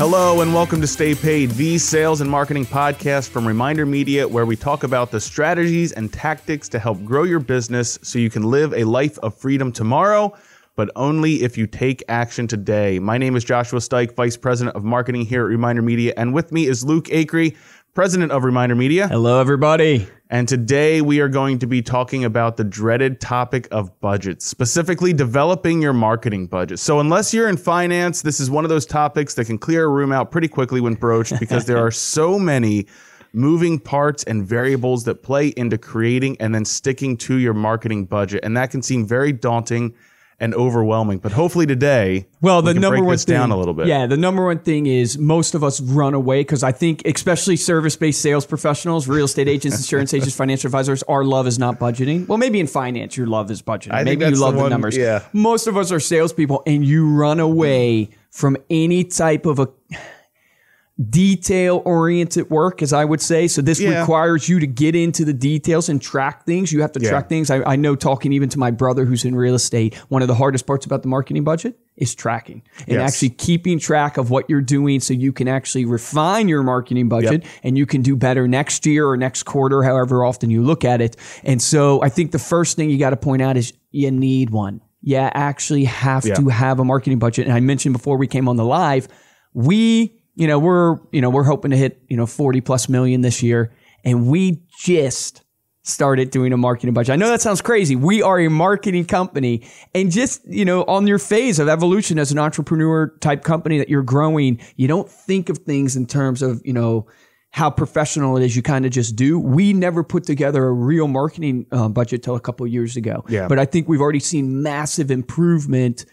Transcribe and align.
Hello 0.00 0.40
and 0.40 0.54
welcome 0.54 0.80
to 0.80 0.86
Stay 0.86 1.14
Paid, 1.14 1.50
the 1.50 1.76
sales 1.76 2.22
and 2.22 2.30
marketing 2.30 2.64
podcast 2.64 3.28
from 3.28 3.46
Reminder 3.46 3.84
Media, 3.84 4.26
where 4.26 4.46
we 4.46 4.56
talk 4.56 4.82
about 4.82 5.10
the 5.10 5.20
strategies 5.20 5.92
and 5.92 6.10
tactics 6.10 6.70
to 6.70 6.78
help 6.78 7.04
grow 7.04 7.24
your 7.24 7.38
business 7.38 7.98
so 8.00 8.18
you 8.18 8.30
can 8.30 8.44
live 8.44 8.72
a 8.72 8.84
life 8.84 9.18
of 9.18 9.36
freedom 9.36 9.70
tomorrow, 9.70 10.34
but 10.74 10.90
only 10.96 11.42
if 11.42 11.58
you 11.58 11.66
take 11.66 12.02
action 12.08 12.46
today. 12.46 12.98
My 12.98 13.18
name 13.18 13.36
is 13.36 13.44
Joshua 13.44 13.78
Stike, 13.78 14.16
Vice 14.16 14.38
President 14.38 14.74
of 14.74 14.84
Marketing 14.84 15.26
here 15.26 15.42
at 15.42 15.48
Reminder 15.48 15.82
Media, 15.82 16.14
and 16.16 16.32
with 16.32 16.50
me 16.50 16.66
is 16.66 16.82
Luke 16.82 17.08
Acree, 17.08 17.54
President 17.92 18.32
of 18.32 18.42
Reminder 18.42 18.74
Media. 18.74 19.06
Hello, 19.06 19.38
everybody. 19.38 20.08
And 20.32 20.46
today 20.46 21.00
we 21.00 21.18
are 21.18 21.28
going 21.28 21.58
to 21.58 21.66
be 21.66 21.82
talking 21.82 22.24
about 22.24 22.56
the 22.56 22.62
dreaded 22.62 23.20
topic 23.20 23.66
of 23.72 24.00
budgets, 24.00 24.46
specifically 24.46 25.12
developing 25.12 25.82
your 25.82 25.92
marketing 25.92 26.46
budget. 26.46 26.78
So, 26.78 27.00
unless 27.00 27.34
you're 27.34 27.48
in 27.48 27.56
finance, 27.56 28.22
this 28.22 28.38
is 28.38 28.48
one 28.48 28.64
of 28.64 28.68
those 28.68 28.86
topics 28.86 29.34
that 29.34 29.46
can 29.46 29.58
clear 29.58 29.86
a 29.86 29.88
room 29.88 30.12
out 30.12 30.30
pretty 30.30 30.46
quickly 30.46 30.80
when 30.80 30.94
broached 30.94 31.40
because 31.40 31.64
there 31.64 31.78
are 31.78 31.90
so 31.90 32.38
many 32.38 32.86
moving 33.32 33.80
parts 33.80 34.22
and 34.22 34.46
variables 34.46 35.02
that 35.04 35.24
play 35.24 35.48
into 35.48 35.76
creating 35.76 36.36
and 36.38 36.54
then 36.54 36.64
sticking 36.64 37.16
to 37.16 37.38
your 37.38 37.54
marketing 37.54 38.04
budget. 38.04 38.44
And 38.44 38.56
that 38.56 38.70
can 38.70 38.82
seem 38.82 39.04
very 39.04 39.32
daunting 39.32 39.94
and 40.40 40.54
overwhelming. 40.54 41.18
But 41.18 41.32
hopefully 41.32 41.66
today, 41.66 42.26
well, 42.40 42.62
the 42.62 42.72
we 42.72 42.80
number 42.80 43.04
one 43.04 43.18
thing, 43.18 43.34
down 43.34 43.50
a 43.50 43.56
little 43.56 43.74
bit. 43.74 43.86
Yeah, 43.86 44.06
the 44.06 44.16
number 44.16 44.44
one 44.44 44.58
thing 44.60 44.86
is 44.86 45.18
most 45.18 45.54
of 45.54 45.62
us 45.62 45.80
run 45.80 46.14
away 46.14 46.40
because 46.40 46.62
I 46.62 46.72
think, 46.72 47.02
especially 47.04 47.56
service-based 47.56 48.20
sales 48.20 48.46
professionals, 48.46 49.06
real 49.06 49.26
estate 49.26 49.48
agents, 49.48 49.76
insurance 49.78 50.14
agents, 50.14 50.34
financial 50.34 50.68
advisors, 50.68 51.02
our 51.04 51.22
love 51.22 51.46
is 51.46 51.58
not 51.58 51.78
budgeting. 51.78 52.26
Well, 52.26 52.38
maybe 52.38 52.58
in 52.58 52.66
finance, 52.66 53.16
your 53.16 53.26
love 53.26 53.50
is 53.50 53.60
budgeting. 53.62 53.92
I 53.92 54.02
maybe 54.02 54.24
you 54.24 54.30
love 54.36 54.54
the 54.54 54.58
the, 54.58 54.62
one- 54.62 54.70
numbers. 54.70 54.96
yeah. 54.96 55.24
Most 55.32 55.66
of 55.66 55.76
us 55.76 55.92
are 55.92 56.00
salespeople, 56.00 56.62
and 56.66 56.84
you 56.84 57.08
run 57.12 57.38
away 57.38 58.10
from 58.30 58.56
any 58.70 59.04
type 59.04 59.44
of 59.44 59.58
a 59.58 59.68
detail 61.08 61.80
oriented 61.86 62.50
work, 62.50 62.82
as 62.82 62.92
I 62.92 63.04
would 63.04 63.22
say. 63.22 63.48
So 63.48 63.62
this 63.62 63.80
Yeah. 63.80 64.00
requires 64.00 64.48
you 64.48 64.60
to 64.60 64.66
get 64.66 64.94
into 64.94 65.24
the 65.24 65.32
details 65.32 65.88
and 65.88 66.00
track 66.00 66.44
things. 66.44 66.72
You 66.72 66.82
have 66.82 66.92
to 66.92 67.00
Yeah. 67.00 67.08
track 67.10 67.28
things. 67.28 67.50
I, 67.50 67.62
I 67.62 67.76
know 67.76 67.94
talking 67.96 68.32
even 68.34 68.48
to 68.50 68.58
my 68.58 68.70
brother 68.70 69.06
who's 69.06 69.24
in 69.24 69.34
real 69.34 69.54
estate, 69.54 69.94
one 70.08 70.20
of 70.20 70.28
the 70.28 70.34
hardest 70.34 70.66
parts 70.66 70.84
about 70.84 71.02
the 71.02 71.08
marketing 71.08 71.42
budget 71.44 71.78
is 71.96 72.14
tracking 72.14 72.62
and 72.86 72.96
Yes. 72.98 73.14
actually 73.14 73.30
keeping 73.30 73.78
track 73.78 74.18
of 74.18 74.30
what 74.30 74.48
you're 74.50 74.60
doing 74.60 75.00
so 75.00 75.14
you 75.14 75.32
can 75.32 75.48
actually 75.48 75.84
refine 75.86 76.48
your 76.48 76.62
marketing 76.62 77.08
budget 77.08 77.44
and 77.62 77.78
you 77.78 77.86
can 77.86 78.02
do 78.02 78.14
better 78.16 78.46
next 78.46 78.84
year 78.84 79.08
or 79.08 79.16
next 79.16 79.44
quarter, 79.44 79.82
however 79.82 80.24
often 80.24 80.50
you 80.50 80.62
look 80.62 80.84
at 80.84 81.00
it. 81.00 81.16
And 81.44 81.62
so 81.62 82.02
I 82.02 82.08
think 82.10 82.32
the 82.32 82.38
first 82.38 82.76
thing 82.76 82.90
you 82.90 82.98
got 82.98 83.10
to 83.10 83.16
point 83.16 83.40
out 83.40 83.56
is 83.56 83.72
you 83.90 84.10
need 84.10 84.50
one. 84.50 84.80
You 85.02 85.16
actually 85.16 85.84
have 85.84 86.26
Yeah. 86.26 86.34
to 86.34 86.48
have 86.48 86.78
a 86.78 86.84
marketing 86.84 87.18
budget. 87.18 87.46
And 87.46 87.54
I 87.54 87.60
mentioned 87.60 87.94
before 87.94 88.18
we 88.18 88.26
came 88.26 88.48
on 88.48 88.56
the 88.56 88.64
live, 88.66 89.08
we, 89.54 90.19
you 90.34 90.46
know, 90.46 90.58
we're, 90.58 90.98
you 91.12 91.20
know, 91.20 91.30
we're 91.30 91.44
hoping 91.44 91.70
to 91.70 91.76
hit, 91.76 92.02
you 92.08 92.16
know, 92.16 92.26
40 92.26 92.60
plus 92.60 92.88
million 92.88 93.20
this 93.20 93.42
year. 93.42 93.72
And 94.04 94.26
we 94.26 94.62
just 94.78 95.42
started 95.82 96.30
doing 96.30 96.52
a 96.52 96.56
marketing 96.56 96.94
budget. 96.94 97.12
I 97.12 97.16
know 97.16 97.28
that 97.28 97.40
sounds 97.40 97.60
crazy. 97.60 97.96
We 97.96 98.22
are 98.22 98.38
a 98.38 98.48
marketing 98.48 99.06
company 99.06 99.66
and 99.94 100.10
just, 100.10 100.46
you 100.46 100.64
know, 100.64 100.84
on 100.84 101.06
your 101.06 101.18
phase 101.18 101.58
of 101.58 101.68
evolution 101.68 102.18
as 102.18 102.32
an 102.32 102.38
entrepreneur 102.38 103.08
type 103.20 103.42
company 103.44 103.78
that 103.78 103.88
you're 103.88 104.02
growing, 104.02 104.60
you 104.76 104.88
don't 104.88 105.08
think 105.08 105.48
of 105.48 105.58
things 105.58 105.96
in 105.96 106.06
terms 106.06 106.42
of, 106.42 106.60
you 106.64 106.72
know, 106.72 107.06
how 107.52 107.68
professional 107.70 108.36
it 108.36 108.44
is. 108.44 108.54
You 108.54 108.62
kind 108.62 108.86
of 108.86 108.92
just 108.92 109.16
do. 109.16 109.38
We 109.38 109.72
never 109.72 110.04
put 110.04 110.24
together 110.24 110.64
a 110.66 110.72
real 110.72 111.08
marketing 111.08 111.66
uh, 111.72 111.88
budget 111.88 112.22
till 112.22 112.36
a 112.36 112.40
couple 112.40 112.64
of 112.64 112.72
years 112.72 112.96
ago. 112.96 113.24
Yeah. 113.28 113.48
But 113.48 113.58
I 113.58 113.64
think 113.64 113.88
we've 113.88 114.00
already 114.00 114.20
seen 114.20 114.62
massive 114.62 115.10
improvement 115.10 116.04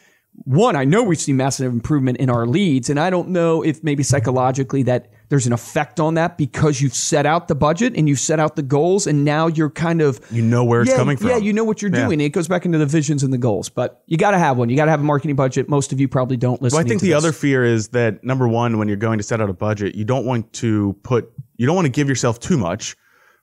one, 0.43 0.75
I 0.75 0.85
know 0.85 1.03
we've 1.03 1.19
seen 1.19 1.35
massive 1.37 1.71
improvement 1.71 2.17
in 2.19 2.29
our 2.29 2.45
leads, 2.45 2.89
and 2.89 2.99
I 2.99 3.09
don't 3.09 3.29
know 3.29 3.63
if 3.63 3.83
maybe 3.83 4.03
psychologically 4.03 4.83
that 4.83 5.09
there's 5.29 5.45
an 5.47 5.51
effect 5.51 5.99
on 5.99 6.13
that 6.13 6.37
because 6.37 6.79
you've 6.79 6.93
set 6.93 7.25
out 7.25 7.47
the 7.47 7.55
budget 7.55 7.93
and 7.97 8.07
you've 8.07 8.19
set 8.19 8.39
out 8.39 8.55
the 8.55 8.61
goals, 8.61 9.07
and 9.07 9.25
now 9.25 9.47
you're 9.47 9.69
kind 9.69 10.01
of 10.01 10.21
You 10.31 10.41
know 10.43 10.63
where 10.63 10.81
it's 10.83 10.91
yeah, 10.91 10.97
coming 10.97 11.17
from. 11.17 11.29
Yeah, 11.29 11.37
you 11.37 11.51
know 11.53 11.63
what 11.63 11.81
you're 11.81 11.91
Yeah. 11.93 12.05
doing. 12.05 12.21
It 12.21 12.29
goes 12.29 12.47
back 12.47 12.65
into 12.65 12.77
the 12.77 12.85
visions 12.85 13.23
and 13.23 13.33
the 13.33 13.37
goals, 13.37 13.67
but 13.67 14.03
you 14.05 14.15
got 14.17 14.31
to 14.31 14.37
have 14.37 14.57
one. 14.57 14.69
You 14.69 14.77
got 14.77 14.85
to 14.85 14.91
have 14.91 15.01
a 15.01 15.03
marketing 15.03 15.35
budget. 15.35 15.67
Most 15.69 15.91
of 15.91 15.99
you 15.99 16.07
probably 16.07 16.37
don't 16.37 16.61
listen. 16.61 16.77
Well, 16.77 16.85
I 16.85 16.87
think 16.87 17.01
the 17.01 17.13
other 17.13 17.31
fear 17.31 17.65
is 17.65 17.89
that 17.89 18.23
number 18.23 18.47
one, 18.47 18.77
when 18.77 18.87
you're 18.87 18.95
going 18.97 19.17
to 19.17 19.23
set 19.23 19.41
out 19.41 19.49
a 19.49 19.53
budget, 19.53 19.95
you 19.95 20.05
don't 20.05 20.25
want 20.25 20.53
to 20.53 20.95
put, 21.03 21.29
you 21.57 21.65
don't 21.65 21.75
want 21.75 21.87
to 21.87 21.91
give 21.91 22.07
yourself 22.07 22.39
too 22.39 22.57
much 22.57 22.95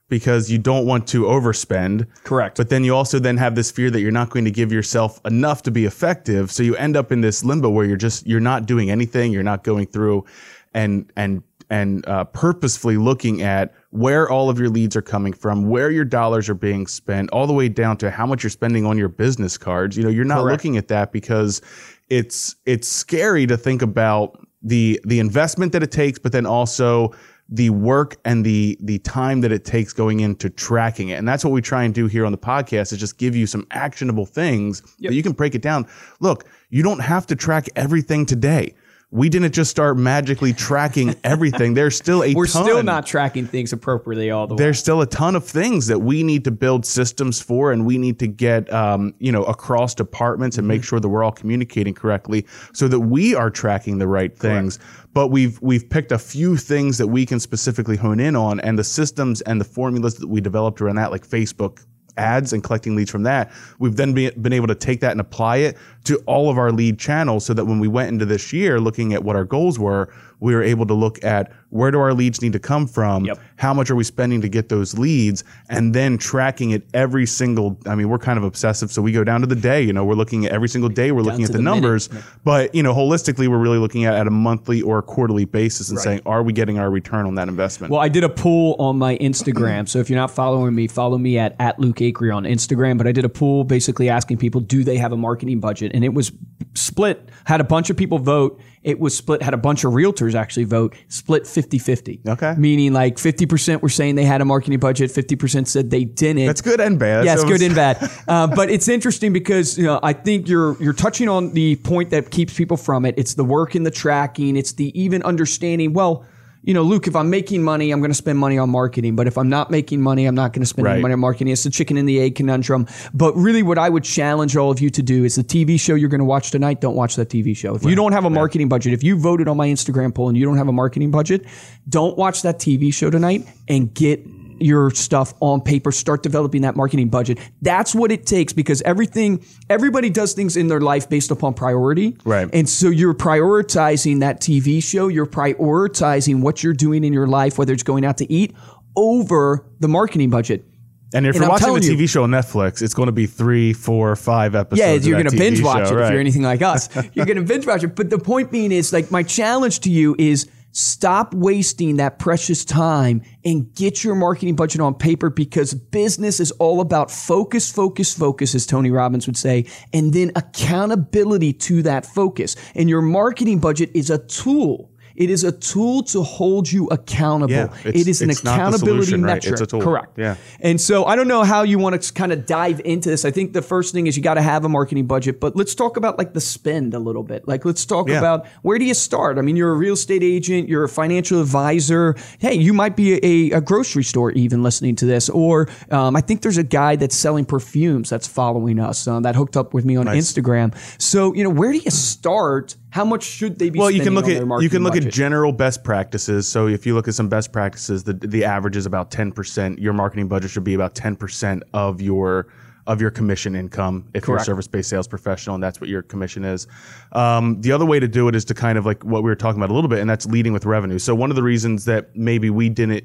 because 0.07 0.51
you 0.51 0.57
don't 0.57 0.85
want 0.85 1.07
to 1.07 1.23
overspend. 1.23 2.07
Correct. 2.23 2.57
But 2.57 2.69
then 2.69 2.83
you 2.83 2.95
also 2.95 3.19
then 3.19 3.37
have 3.37 3.55
this 3.55 3.71
fear 3.71 3.89
that 3.89 4.01
you're 4.01 4.11
not 4.11 4.29
going 4.29 4.45
to 4.45 4.51
give 4.51 4.71
yourself 4.71 5.19
enough 5.25 5.63
to 5.63 5.71
be 5.71 5.85
effective. 5.85 6.51
So 6.51 6.63
you 6.63 6.75
end 6.75 6.95
up 6.95 7.11
in 7.11 7.21
this 7.21 7.43
limbo 7.43 7.69
where 7.69 7.85
you're 7.85 7.97
just, 7.97 8.27
you're 8.27 8.39
not 8.39 8.65
doing 8.65 8.91
anything. 8.91 9.31
You're 9.31 9.43
not 9.43 9.63
going 9.63 9.87
through 9.87 10.25
and, 10.73 11.11
and, 11.15 11.41
and 11.69 12.07
uh, 12.07 12.25
purposefully 12.25 12.97
looking 12.97 13.41
at 13.41 13.73
where 13.89 14.29
all 14.29 14.49
of 14.51 14.59
your 14.59 14.69
leads 14.69 14.95
are 14.95 15.01
coming 15.01 15.33
from, 15.33 15.67
where 15.67 15.89
your 15.89 16.05
dollars 16.05 16.49
are 16.49 16.53
being 16.55 16.85
spent, 16.85 17.31
all 17.31 17.47
the 17.47 17.53
way 17.53 17.67
down 17.69 17.97
to 17.97 18.11
how 18.11 18.27
much 18.27 18.43
you're 18.43 18.51
spending 18.51 18.85
on 18.85 18.97
your 18.97 19.07
business 19.07 19.57
cards. 19.57 19.97
You 19.97 20.03
know, 20.03 20.09
you're 20.09 20.25
not 20.25 20.43
Correct. 20.43 20.63
looking 20.63 20.77
at 20.77 20.89
that 20.89 21.11
because 21.11 21.61
it's 22.09 22.55
it's 22.65 22.87
scary 22.87 23.47
to 23.47 23.57
think 23.57 23.81
about 23.81 24.45
the 24.61 24.99
the 25.05 25.19
investment 25.19 25.71
that 25.71 25.81
it 25.81 25.91
takes, 25.91 26.19
but 26.19 26.31
then 26.31 26.45
also 26.45 27.15
the 27.47 27.69
work 27.69 28.17
and 28.25 28.43
the 28.43 28.77
the 28.81 28.97
time 28.99 29.41
that 29.41 29.51
it 29.51 29.65
takes 29.65 29.93
going 29.93 30.19
into 30.19 30.49
tracking 30.49 31.09
it. 31.09 31.15
And 31.15 31.27
that's 31.27 31.43
what 31.45 31.51
we 31.51 31.61
try 31.61 31.83
and 31.83 31.93
do 31.93 32.07
here 32.07 32.25
on 32.25 32.31
the 32.31 32.37
podcast 32.37 32.91
is 32.91 32.97
just 32.97 33.17
give 33.17 33.35
you 33.35 33.45
some 33.45 33.67
actionable 33.71 34.25
things 34.25 34.81
that 34.99 35.13
you 35.13 35.21
can 35.21 35.33
break 35.33 35.53
it 35.53 35.61
down. 35.61 35.87
Look, 36.19 36.45
you 36.69 36.81
don't 36.81 36.99
have 36.99 37.27
to 37.27 37.35
track 37.35 37.67
everything 37.75 38.25
today. 38.25 38.73
We 39.15 39.29
didn't 39.29 39.53
just 39.53 39.71
start 39.71 39.97
magically 39.97 40.51
tracking 40.51 41.15
everything. 41.23 41.73
There's 41.73 41.95
still 41.95 42.21
a 42.21 42.33
we're 42.33 42.47
ton. 42.47 42.65
still 42.65 42.83
not 42.83 43.05
tracking 43.05 43.47
things 43.47 43.71
appropriately 43.71 44.29
all 44.29 44.45
the 44.45 44.55
way. 44.55 44.57
There's 44.57 44.77
still 44.77 45.01
a 45.01 45.05
ton 45.05 45.37
of 45.37 45.47
things 45.47 45.87
that 45.87 45.99
we 45.99 46.21
need 46.21 46.43
to 46.43 46.51
build 46.51 46.85
systems 46.85 47.41
for, 47.41 47.71
and 47.71 47.85
we 47.85 47.97
need 47.97 48.19
to 48.19 48.27
get, 48.27 48.71
um, 48.73 49.13
you 49.19 49.31
know, 49.31 49.45
across 49.45 49.95
departments 49.95 50.57
and 50.57 50.67
make 50.67 50.83
sure 50.83 50.99
that 50.99 51.07
we're 51.07 51.23
all 51.23 51.31
communicating 51.31 51.93
correctly, 51.93 52.45
so 52.73 52.89
that 52.89 52.99
we 52.99 53.33
are 53.33 53.49
tracking 53.49 53.99
the 53.99 54.07
right 54.07 54.37
things. 54.37 54.79
But 55.13 55.29
we've 55.29 55.61
we've 55.61 55.89
picked 55.89 56.11
a 56.11 56.19
few 56.19 56.57
things 56.57 56.97
that 56.97 57.07
we 57.07 57.25
can 57.25 57.39
specifically 57.39 57.95
hone 57.95 58.19
in 58.19 58.35
on, 58.35 58.59
and 58.59 58.77
the 58.77 58.83
systems 58.83 59.39
and 59.43 59.61
the 59.61 59.65
formulas 59.65 60.15
that 60.15 60.27
we 60.27 60.41
developed 60.41 60.81
around 60.81 60.97
that, 60.97 61.11
like 61.11 61.25
Facebook 61.25 61.85
ads 62.17 62.53
and 62.53 62.63
collecting 62.63 62.95
leads 62.95 63.11
from 63.11 63.23
that, 63.23 63.51
we've 63.79 63.95
then 63.95 64.13
be, 64.13 64.29
been 64.31 64.53
able 64.53 64.67
to 64.67 64.75
take 64.75 64.99
that 65.01 65.11
and 65.11 65.21
apply 65.21 65.57
it 65.57 65.77
to 66.05 66.17
all 66.25 66.49
of 66.49 66.57
our 66.57 66.71
lead 66.71 66.99
channels 66.99 67.45
so 67.45 67.53
that 67.53 67.65
when 67.65 67.79
we 67.79 67.87
went 67.87 68.09
into 68.09 68.25
this 68.25 68.53
year 68.53 68.79
looking 68.79 69.13
at 69.13 69.23
what 69.23 69.35
our 69.35 69.45
goals 69.45 69.79
were, 69.79 70.13
we 70.39 70.53
were 70.53 70.63
able 70.63 70.85
to 70.87 70.93
look 70.93 71.23
at 71.23 71.51
where 71.69 71.91
do 71.91 71.99
our 71.99 72.13
leads 72.13 72.41
need 72.41 72.53
to 72.53 72.59
come 72.59 72.87
from, 72.87 73.25
Yep. 73.25 73.39
how 73.57 73.73
much 73.73 73.89
are 73.89 73.95
we 73.95 74.03
spending 74.03 74.39
to 74.41 74.47
get 74.47 74.69
those 74.69 74.97
leads, 74.97 75.43
and 75.69 75.93
then 75.93 76.17
tracking 76.17 76.71
it 76.71 76.87
every 76.93 77.25
single. 77.25 77.77
I 77.85 77.95
mean, 77.95 78.07
we're 78.07 78.17
kind 78.17 78.37
of 78.37 78.43
obsessive, 78.45 78.91
so 78.91 79.01
we 79.01 79.11
go 79.11 79.23
down 79.25 79.41
to 79.41 79.47
the 79.47 79.55
day. 79.55 79.81
You 79.81 79.91
know, 79.91 80.05
we're 80.05 80.15
looking 80.15 80.45
at 80.45 80.51
every 80.53 80.69
single 80.69 80.89
day. 80.89 81.11
We're 81.11 81.21
looking 81.21 81.43
at 81.43 81.51
the, 81.51 81.57
the 81.57 81.63
minute. 81.63 81.81
numbers, 81.81 82.09
but 82.43 82.73
you 82.73 82.81
know, 82.83 82.93
holistically, 82.93 83.47
we're 83.47 83.57
really 83.57 83.77
looking 83.77 84.05
at 84.05 84.13
at 84.13 84.27
a 84.27 84.31
monthly 84.31 84.81
or 84.81 84.99
a 84.99 85.01
quarterly 85.01 85.45
basis 85.45 85.89
and 85.89 85.99
saying, 85.99 86.21
are 86.25 86.43
we 86.43 86.53
getting 86.53 86.79
our 86.79 86.89
return 86.89 87.25
on 87.25 87.35
that 87.35 87.49
investment? 87.49 87.91
Well, 87.91 88.01
I 88.01 88.07
did 88.09 88.23
a 88.23 88.29
poll 88.29 88.75
on 88.79 88.97
my 88.97 89.17
Instagram. 89.17 89.89
So 89.89 89.99
if 89.99 90.09
you're 90.09 90.19
not 90.19 90.31
following 90.31 90.73
me, 90.73 90.87
follow 90.87 91.17
me 91.17 91.37
at, 91.37 91.55
at 91.59 91.79
Luke 91.79 91.97
Acree 91.97 92.33
on 92.33 92.43
Instagram. 92.43 92.97
But 92.97 93.07
I 93.07 93.11
did 93.11 93.25
a 93.25 93.29
poll 93.29 93.63
basically 93.63 94.09
asking 94.09 94.37
people, 94.37 94.61
do 94.61 94.83
they 94.83 94.97
have 94.97 95.11
a 95.11 95.17
marketing 95.17 95.59
budget? 95.59 95.91
And 95.93 96.03
it 96.05 96.13
was 96.13 96.31
split, 96.73 97.29
had 97.45 97.59
a 97.61 97.65
bunch 97.65 97.89
of 97.89 97.97
people 97.97 98.19
vote. 98.19 98.59
It 98.85 98.99
was 98.99 99.17
split, 99.17 99.41
had 99.41 99.55
a 99.55 99.57
bunch 99.57 99.83
of 99.83 99.93
realtors 99.93 100.35
actually 100.35 100.65
vote, 100.65 100.95
split 101.07 101.47
50 101.47 101.79
50. 101.79 102.21
Okay. 102.27 102.53
Meaning 102.55 102.93
like 102.93 103.15
50% 103.15 103.81
were 103.81 103.89
saying 103.89 104.13
they 104.13 104.25
had 104.25 104.41
a 104.41 104.45
marketing 104.45 104.79
budget, 104.79 105.09
50% 105.09 105.67
said 105.67 105.89
they 105.89 106.05
didn't. 106.05 106.45
That's 106.45 106.61
good 106.61 106.79
and 106.79 106.99
bad. 106.99 107.25
Yeah, 107.25 107.33
it's 107.33 107.43
good 107.43 107.61
and 107.61 107.73
bad. 107.75 107.95
Uh, 108.27 108.47
but 108.47 108.69
it's 108.69 108.87
interesting 108.87 109.33
because 109.33 109.77
you 109.77 109.83
know 109.83 109.99
I 110.01 110.13
think 110.13 110.47
you're 110.47 110.81
you're 110.81 110.93
touching 110.93 111.29
on 111.29 111.53
the 111.53 111.75
point 111.77 112.09
that 112.09 112.31
keeps 112.31 112.55
people 112.55 112.75
from 112.75 113.05
it. 113.05 113.15
It's 113.17 113.35
the 113.35 113.43
work 113.43 113.75
and 113.75 113.85
the 113.85 113.91
tracking. 113.91 114.55
It's 114.57 114.73
the 114.73 114.99
even 114.99 115.21
understanding. 115.23 115.93
Well, 115.93 116.25
you 116.65 116.73
know, 116.73 116.81
Luke, 116.81 117.07
if 117.07 117.15
I'm 117.15 117.29
making 117.29 117.61
money, 117.61 117.91
I'm 117.91 117.99
going 117.99 118.09
to 118.09 118.15
spend 118.15 118.39
money 118.39 118.57
on 118.57 118.71
marketing. 118.71 119.15
But 119.15 119.27
if 119.27 119.37
I'm 119.37 119.49
not 119.49 119.69
making 119.69 120.01
money, 120.01 120.25
I'm 120.25 120.33
not 120.33 120.51
going 120.51 120.63
to 120.63 120.65
spend 120.65 120.87
any 120.87 121.01
money 121.01 121.13
on 121.13 121.19
marketing. 121.19 121.49
It's 121.49 121.63
the 121.63 121.69
chicken 121.69 121.95
and 121.95 122.09
the 122.09 122.19
egg 122.19 122.33
conundrum. 122.35 122.87
But 123.13 123.35
really, 123.35 123.61
what 123.61 123.77
I 123.77 123.87
would 123.87 124.03
challenge 124.03 124.57
all 124.57 124.71
of 124.71 124.81
you 124.81 124.89
to 124.89 125.03
do 125.03 125.23
is 125.23 125.35
the 125.35 125.43
TV 125.43 125.79
show 125.79 125.93
you're 125.93 126.09
going 126.09 126.19
to 126.19 126.25
watch 126.25 126.49
tonight. 126.49 126.81
Don't 126.81 126.95
watch 126.95 127.17
that 127.17 127.29
TV 127.29 127.55
show. 127.55 127.75
If 127.75 127.85
you 127.85 127.95
don't 127.95 128.13
have 128.13 128.25
a 128.25 128.31
marketing 128.31 128.67
budget, 128.67 128.93
if 128.93 129.03
you 129.03 129.15
voted 129.15 129.47
on 129.47 129.57
my 129.57 129.67
Instagram 129.67 130.13
poll 130.13 130.27
and 130.27 130.37
you 130.37 130.43
don't 130.43 130.57
have 130.57 130.67
a 130.67 130.73
marketing 130.73 131.11
budget, 131.11 131.45
don't 131.87 132.17
watch 132.17 132.41
that 132.41 132.57
TV 132.57 132.91
show 132.91 133.11
tonight 133.11 133.47
and 133.67 133.93
get 133.93 134.25
your 134.59 134.91
stuff 134.91 135.33
on 135.39 135.61
paper 135.61 135.91
start 135.91 136.23
developing 136.23 136.61
that 136.61 136.75
marketing 136.75 137.09
budget 137.09 137.37
that's 137.61 137.93
what 137.95 138.11
it 138.11 138.25
takes 138.25 138.53
because 138.53 138.81
everything 138.83 139.43
everybody 139.69 140.09
does 140.09 140.33
things 140.33 140.55
in 140.57 140.67
their 140.67 140.81
life 140.81 141.09
based 141.09 141.31
upon 141.31 141.53
priority 141.53 142.15
Right. 142.25 142.49
and 142.53 142.67
so 142.69 142.89
you're 142.89 143.13
prioritizing 143.13 144.19
that 144.21 144.41
tv 144.41 144.81
show 144.83 145.07
you're 145.07 145.25
prioritizing 145.25 146.41
what 146.41 146.63
you're 146.63 146.73
doing 146.73 147.03
in 147.03 147.13
your 147.13 147.27
life 147.27 147.57
whether 147.57 147.73
it's 147.73 147.83
going 147.83 148.05
out 148.05 148.17
to 148.17 148.31
eat 148.31 148.55
over 148.95 149.65
the 149.79 149.87
marketing 149.87 150.29
budget 150.29 150.65
And 151.13 151.25
if 151.25 151.35
And 151.35 151.35
you're 151.35 151.43
I'm 151.45 151.49
watching 151.51 151.63
a 151.65 151.79
telling 151.79 151.83
you- 151.83 151.97
TV 151.97 152.09
show 152.09 152.23
on 152.23 152.31
Netflix, 152.31 152.81
it's 152.81 152.93
going 152.93 153.07
to 153.07 153.13
be 153.13 153.25
three, 153.27 153.71
four, 153.73 154.15
five 154.15 154.55
episodes. 154.55 154.79
Yeah, 155.05 155.09
you're 155.09 155.21
going 155.21 155.29
to 155.29 155.35
TV 155.35 155.39
binge 155.39 155.61
watch 155.61 155.91
it 155.91 155.93
if 155.93 156.09
you're 156.11 156.19
anything 156.19 156.41
like 156.41 156.61
us. 156.61 156.89
You're 157.13 157.25
going 157.25 157.37
to 157.37 157.43
binge 157.43 157.65
watch 157.67 157.83
it. 157.83 157.95
But 157.95 158.09
the 158.09 158.17
point 158.17 158.51
being 158.51 158.71
is, 158.73 158.91
like, 158.91 159.11
my 159.11 159.23
challenge 159.23 159.79
to 159.81 159.89
you 159.89 160.15
is 160.17 160.49
stop 160.75 161.33
wasting 161.33 161.95
that 161.95 162.19
precious 162.19 162.65
time 162.65 163.21
and 163.45 163.73
get 163.75 164.03
your 164.03 164.13
marketing 164.13 164.57
budget 164.57 164.81
on 164.81 164.93
paper 164.93 165.29
because 165.29 165.73
business 165.73 166.41
is 166.41 166.51
all 166.51 166.81
about 166.81 167.09
focus, 167.09 167.71
focus, 167.71 168.13
focus, 168.13 168.53
as 168.53 168.65
Tony 168.65 168.91
Robbins 168.91 169.25
would 169.25 169.37
say, 169.37 169.65
and 169.93 170.13
then 170.13 170.33
accountability 170.35 171.53
to 171.53 171.81
that 171.83 172.05
focus. 172.05 172.57
And 172.75 172.89
your 172.89 173.01
marketing 173.01 173.59
budget 173.59 173.89
is 173.93 174.09
a 174.09 174.17
tool. 174.17 174.91
It 175.15 175.29
is 175.29 175.43
a 175.43 175.51
tool 175.51 176.03
to 176.03 176.23
hold 176.23 176.71
you 176.71 176.87
accountable. 176.87 177.53
Yeah, 177.53 177.63
an 177.85 177.91
it's 177.95 178.21
not 178.21 178.57
the 178.57 178.63
accountability 178.63 179.05
solution, 179.05 179.23
right? 179.23 179.33
metric. 179.35 179.53
It's 179.53 179.61
a 179.61 179.65
tool. 179.65 179.81
Correct. 179.81 180.17
Yeah. 180.17 180.35
And 180.59 180.79
so 180.79 181.05
I 181.05 181.15
don't 181.15 181.27
know 181.27 181.43
how 181.43 181.63
you 181.63 181.79
want 181.79 182.01
to 182.01 182.13
kind 182.13 182.31
of 182.31 182.45
dive 182.45 182.81
into 182.83 183.09
this. 183.09 183.25
I 183.25 183.31
think 183.31 183.53
the 183.53 183.61
first 183.61 183.93
thing 183.93 184.07
is 184.07 184.17
you 184.17 184.23
got 184.23 184.33
to 184.35 184.41
have 184.41 184.65
a 184.65 184.69
marketing 184.69 185.05
budget, 185.07 185.39
but 185.39 185.55
let's 185.55 185.73
talk 185.75 185.97
about 185.97 186.17
like 186.17 186.33
the 186.33 186.41
spend 186.41 186.93
a 186.93 186.99
little 186.99 187.23
bit. 187.23 187.47
Like 187.47 187.65
let's 187.65 187.85
talk 187.85 188.09
Yeah. 188.09 188.19
about 188.19 188.45
where 188.61 188.77
do 188.77 188.85
you 188.85 188.93
start? 188.93 189.37
I 189.37 189.41
mean, 189.41 189.55
you're 189.55 189.71
a 189.71 189.75
real 189.77 189.93
estate 189.93 190.23
agent, 190.23 190.67
you're 190.69 190.83
a 190.83 190.89
financial 190.89 191.41
advisor. 191.41 192.15
Hey, 192.39 192.55
you 192.55 192.73
might 192.73 192.95
be 192.95 193.13
a, 193.23 193.57
a 193.57 193.61
grocery 193.61 194.03
store 194.03 194.31
even 194.31 194.63
listening 194.63 194.95
to 194.97 195.05
this, 195.05 195.29
or 195.29 195.69
um, 195.91 196.15
I 196.15 196.21
think 196.21 196.41
there's 196.41 196.57
a 196.57 196.63
guy 196.63 196.95
that's 196.95 197.15
selling 197.15 197.45
perfumes 197.45 198.09
that's 198.09 198.27
following 198.27 198.79
us 198.79 199.07
uh, 199.07 199.19
that 199.21 199.35
hooked 199.35 199.55
up 199.57 199.73
with 199.73 199.85
me 199.85 199.95
on 199.95 200.05
Instagram. 200.07 200.73
So 201.01 201.33
you 201.33 201.43
know, 201.43 201.49
where 201.49 201.71
do 201.71 201.77
you 201.77 201.91
start? 201.91 202.75
How 202.95 203.03
much 203.03 203.23
should 203.23 203.59
they 203.59 203.69
be? 203.69 203.77
Well, 203.77 203.91
you 203.91 204.01
can 204.01 204.15
look 204.15 204.29
at 204.29 204.41
you 204.61 204.69
can 204.69 204.81
look 204.81 204.93
budget? 204.93 205.07
at 205.07 205.13
general 205.13 205.51
best 205.51 205.83
practices. 205.83 206.47
So 206.47 206.67
if 206.67 206.85
you 206.85 206.93
look 206.93 207.09
at 207.09 207.13
some 207.13 207.27
best 207.27 207.51
practices, 207.51 208.05
the 208.05 208.13
the 208.13 208.45
average 208.45 208.77
is 208.77 208.85
about 208.85 209.11
ten 209.11 209.33
percent. 209.33 209.79
Your 209.79 209.91
marketing 209.91 210.29
budget 210.29 210.51
should 210.51 210.63
be 210.63 210.75
about 210.75 210.95
ten 210.95 211.17
percent 211.17 211.63
of 211.73 211.99
your 211.99 212.47
of 212.87 213.01
your 213.01 213.11
commission 213.11 213.53
income 213.53 214.07
if 214.13 214.25
you're 214.25 214.37
a 214.37 214.39
service 214.39 214.67
based 214.67 214.89
sales 214.89 215.09
professional 215.09 215.55
and 215.55 215.63
that's 215.63 215.81
what 215.81 215.89
your 215.89 216.03
commission 216.03 216.45
is. 216.45 216.67
Um, 217.11 217.59
the 217.59 217.73
other 217.73 217.85
way 217.85 217.99
to 217.99 218.07
do 218.07 218.29
it 218.29 218.35
is 218.35 218.45
to 218.45 218.53
kind 218.53 218.77
of 218.77 218.85
like 218.85 219.03
what 219.03 219.23
we 219.23 219.29
were 219.29 219.35
talking 219.35 219.59
about 219.59 219.71
a 219.71 219.73
little 219.73 219.89
bit, 219.89 219.99
and 219.99 220.09
that's 220.09 220.25
leading 220.25 220.53
with 220.53 220.65
revenue. 220.65 220.97
So 220.97 221.13
one 221.13 221.29
of 221.29 221.35
the 221.35 221.43
reasons 221.43 221.83
that 221.85 222.15
maybe 222.15 222.49
we 222.49 222.69
didn't 222.69 223.03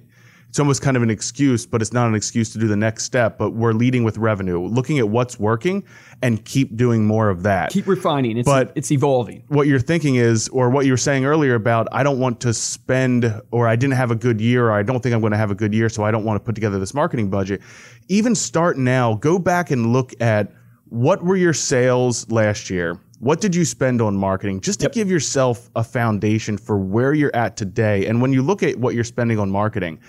it's 0.50 0.58
almost 0.58 0.82
kind 0.82 0.97
of 0.97 1.05
an 1.05 1.11
excuse, 1.11 1.64
but 1.64 1.81
it's 1.81 1.93
not 1.93 2.08
an 2.08 2.17
excuse 2.17 2.52
to 2.52 2.58
do 2.58 2.67
the 2.67 2.76
next 2.76 3.05
step. 3.05 3.38
But 3.38 3.52
we're 3.52 3.73
leading 3.73 4.02
with 4.02 4.19
revenue, 4.19 4.61
looking 4.61 4.99
at 4.99 5.08
what's 5.08 5.38
working 5.38 5.85
and 6.23 6.44
keep 6.44 6.76
doing 6.76 7.06
more 7.06 7.31
of 7.31 7.44
that 7.44 7.70
keep 7.70 7.87
refining. 7.87 8.37
It's 8.37 8.47
But- 8.47 8.73
it's 8.75 8.91
evolving. 8.91 9.44
what 9.47 9.69
you're 9.69 9.79
thinking 9.79 10.17
is, 10.17 10.49
or 10.49 10.69
what 10.69 10.87
you 10.87 10.93
were 10.93 10.97
saying 10.97 11.25
earlier 11.25 11.55
about, 11.55 11.87
I 11.93 12.02
don't 12.02 12.19
want 12.19 12.41
to 12.41 12.52
spend, 12.52 13.32
or 13.52 13.69
I 13.69 13.76
didn't 13.76 13.94
have 13.94 14.11
a 14.11 14.17
good 14.17 14.41
year, 14.41 14.67
or 14.67 14.73
I 14.73 14.82
don't 14.82 15.00
think 15.00 15.14
I'm 15.14 15.20
going 15.20 15.31
to 15.31 15.37
have 15.38 15.52
a 15.52 15.55
good 15.55 15.73
year, 15.73 15.88
so 15.88 16.02
I 16.02 16.11
don't 16.11 16.25
want 16.25 16.35
to 16.41 16.44
put 16.44 16.56
together 16.56 16.81
this 16.81 16.94
marketing 16.94 17.31
budget. 17.31 17.61
Even 18.08 18.35
start 18.35 18.76
now, 18.76 19.14
go 19.14 19.38
back 19.38 19.70
and 19.70 19.93
look 19.93 20.12
at 20.20 20.52
what 20.88 21.25
were 21.25 21.37
your 21.37 21.52
sales 21.52 22.29
last 22.29 22.70
year? 22.70 22.99
What 23.20 23.41
did 23.41 23.55
you 23.55 23.64
spend 23.64 24.02
on 24.02 24.17
marketing? 24.17 24.62
Just 24.62 24.81
to 24.81 24.88
give 24.88 25.08
yourself 25.08 25.70
a 25.76 25.85
foundation 25.85 26.58
for 26.58 26.76
where 26.76 27.14
you're 27.14 27.35
at 27.37 27.56
today. 27.56 28.06
And 28.06 28.20
when 28.20 28.32
you 28.32 28.43
look 28.43 28.64
at 28.64 28.79
what 28.79 28.97
you're 28.97 29.05
spending 29.05 29.38
on 29.38 29.49
marketing, 29.50 30.00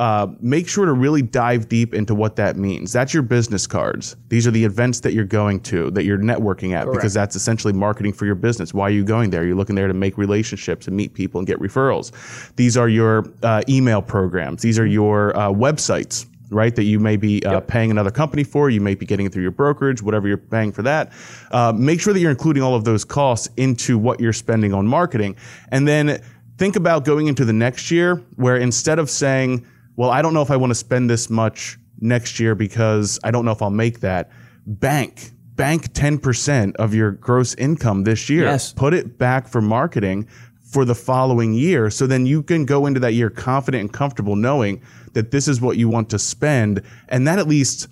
uh, 0.00 0.26
make 0.40 0.66
sure 0.66 0.86
to 0.86 0.94
really 0.94 1.20
dive 1.20 1.68
deep 1.68 1.92
into 1.92 2.14
what 2.14 2.34
that 2.36 2.56
means. 2.56 2.90
That's 2.92 3.12
your 3.12 3.22
business 3.22 3.66
cards. 3.66 4.16
These 4.28 4.46
are 4.46 4.50
the 4.50 4.64
events 4.64 5.00
that 5.00 5.12
you're 5.12 5.26
going 5.40 5.60
to, 5.60 5.90
that 5.90 6.04
you're 6.04 6.18
networking 6.18 6.72
at, 6.72 6.90
because 6.90 7.12
that's 7.12 7.36
essentially 7.36 7.74
marketing 7.74 8.14
for 8.14 8.24
your 8.24 8.34
business. 8.34 8.72
Why 8.72 8.86
are 8.88 8.96
you 9.00 9.04
going 9.04 9.28
there? 9.30 9.44
You're 9.44 9.56
looking 9.56 9.76
there 9.76 9.88
to 9.88 9.94
make 9.94 10.16
relationships 10.16 10.88
and 10.88 10.96
meet 10.96 11.12
people 11.12 11.38
and 11.38 11.46
get 11.46 11.58
referrals. 11.60 12.12
These 12.56 12.78
are 12.78 12.88
your 12.88 13.26
uh, 13.42 13.62
email 13.68 14.00
programs. 14.00 14.62
These 14.62 14.78
are 14.78 14.86
your 14.86 15.36
uh, 15.36 15.50
websites. 15.50 16.26
Right, 16.52 16.74
that 16.74 16.82
you 16.82 16.98
may 16.98 17.16
be 17.16 17.44
uh, 17.44 17.60
paying 17.60 17.92
another 17.92 18.10
company 18.10 18.42
for, 18.42 18.70
you 18.70 18.80
may 18.80 18.96
be 18.96 19.06
getting 19.06 19.24
it 19.24 19.32
through 19.32 19.44
your 19.44 19.52
brokerage, 19.52 20.02
whatever 20.02 20.26
you're 20.26 20.36
paying 20.36 20.72
for 20.72 20.82
that. 20.82 21.12
Uh, 21.52 21.72
make 21.72 22.00
sure 22.00 22.12
that 22.12 22.18
you're 22.18 22.32
including 22.32 22.64
all 22.64 22.74
of 22.74 22.82
those 22.82 23.04
costs 23.04 23.48
into 23.56 23.96
what 23.96 24.18
you're 24.18 24.32
spending 24.32 24.74
on 24.74 24.84
marketing, 24.84 25.36
and 25.70 25.86
then 25.86 26.20
think 26.58 26.74
about 26.74 27.04
going 27.04 27.28
into 27.28 27.44
the 27.44 27.52
next 27.52 27.92
year 27.92 28.16
where 28.34 28.56
instead 28.56 28.98
of 28.98 29.08
saying, 29.08 29.64
well, 29.96 30.10
I 30.10 30.22
don't 30.22 30.34
know 30.34 30.42
if 30.42 30.50
I 30.50 30.56
want 30.56 30.70
to 30.70 30.74
spend 30.74 31.10
this 31.10 31.30
much 31.30 31.78
next 32.00 32.40
year 32.40 32.54
because 32.54 33.18
I 33.22 33.30
don't 33.30 33.44
know 33.44 33.52
if 33.52 33.62
I'll 33.62 33.70
make 33.70 34.00
that, 34.00 34.30
bank. 34.66 35.30
Bank 35.56 35.92
10% 35.92 36.76
of 36.76 36.94
your 36.94 37.12
gross 37.12 37.54
income 37.56 38.04
this 38.04 38.30
year. 38.30 38.44
Yes. 38.44 38.72
Put 38.72 38.94
it 38.94 39.18
back 39.18 39.46
for 39.46 39.60
marketing 39.60 40.26
for 40.62 40.84
the 40.84 40.94
following 40.94 41.52
year. 41.52 41.90
So 41.90 42.06
then 42.06 42.24
you 42.24 42.42
can 42.42 42.64
go 42.64 42.86
into 42.86 43.00
that 43.00 43.12
year 43.12 43.28
confident 43.28 43.80
and 43.82 43.92
comfortable 43.92 44.36
knowing 44.36 44.82
that 45.12 45.32
this 45.32 45.48
is 45.48 45.60
what 45.60 45.76
you 45.76 45.88
want 45.88 46.08
to 46.10 46.18
spend. 46.18 46.82
And 47.08 47.26
that 47.26 47.38
at 47.38 47.48
least, 47.48 47.88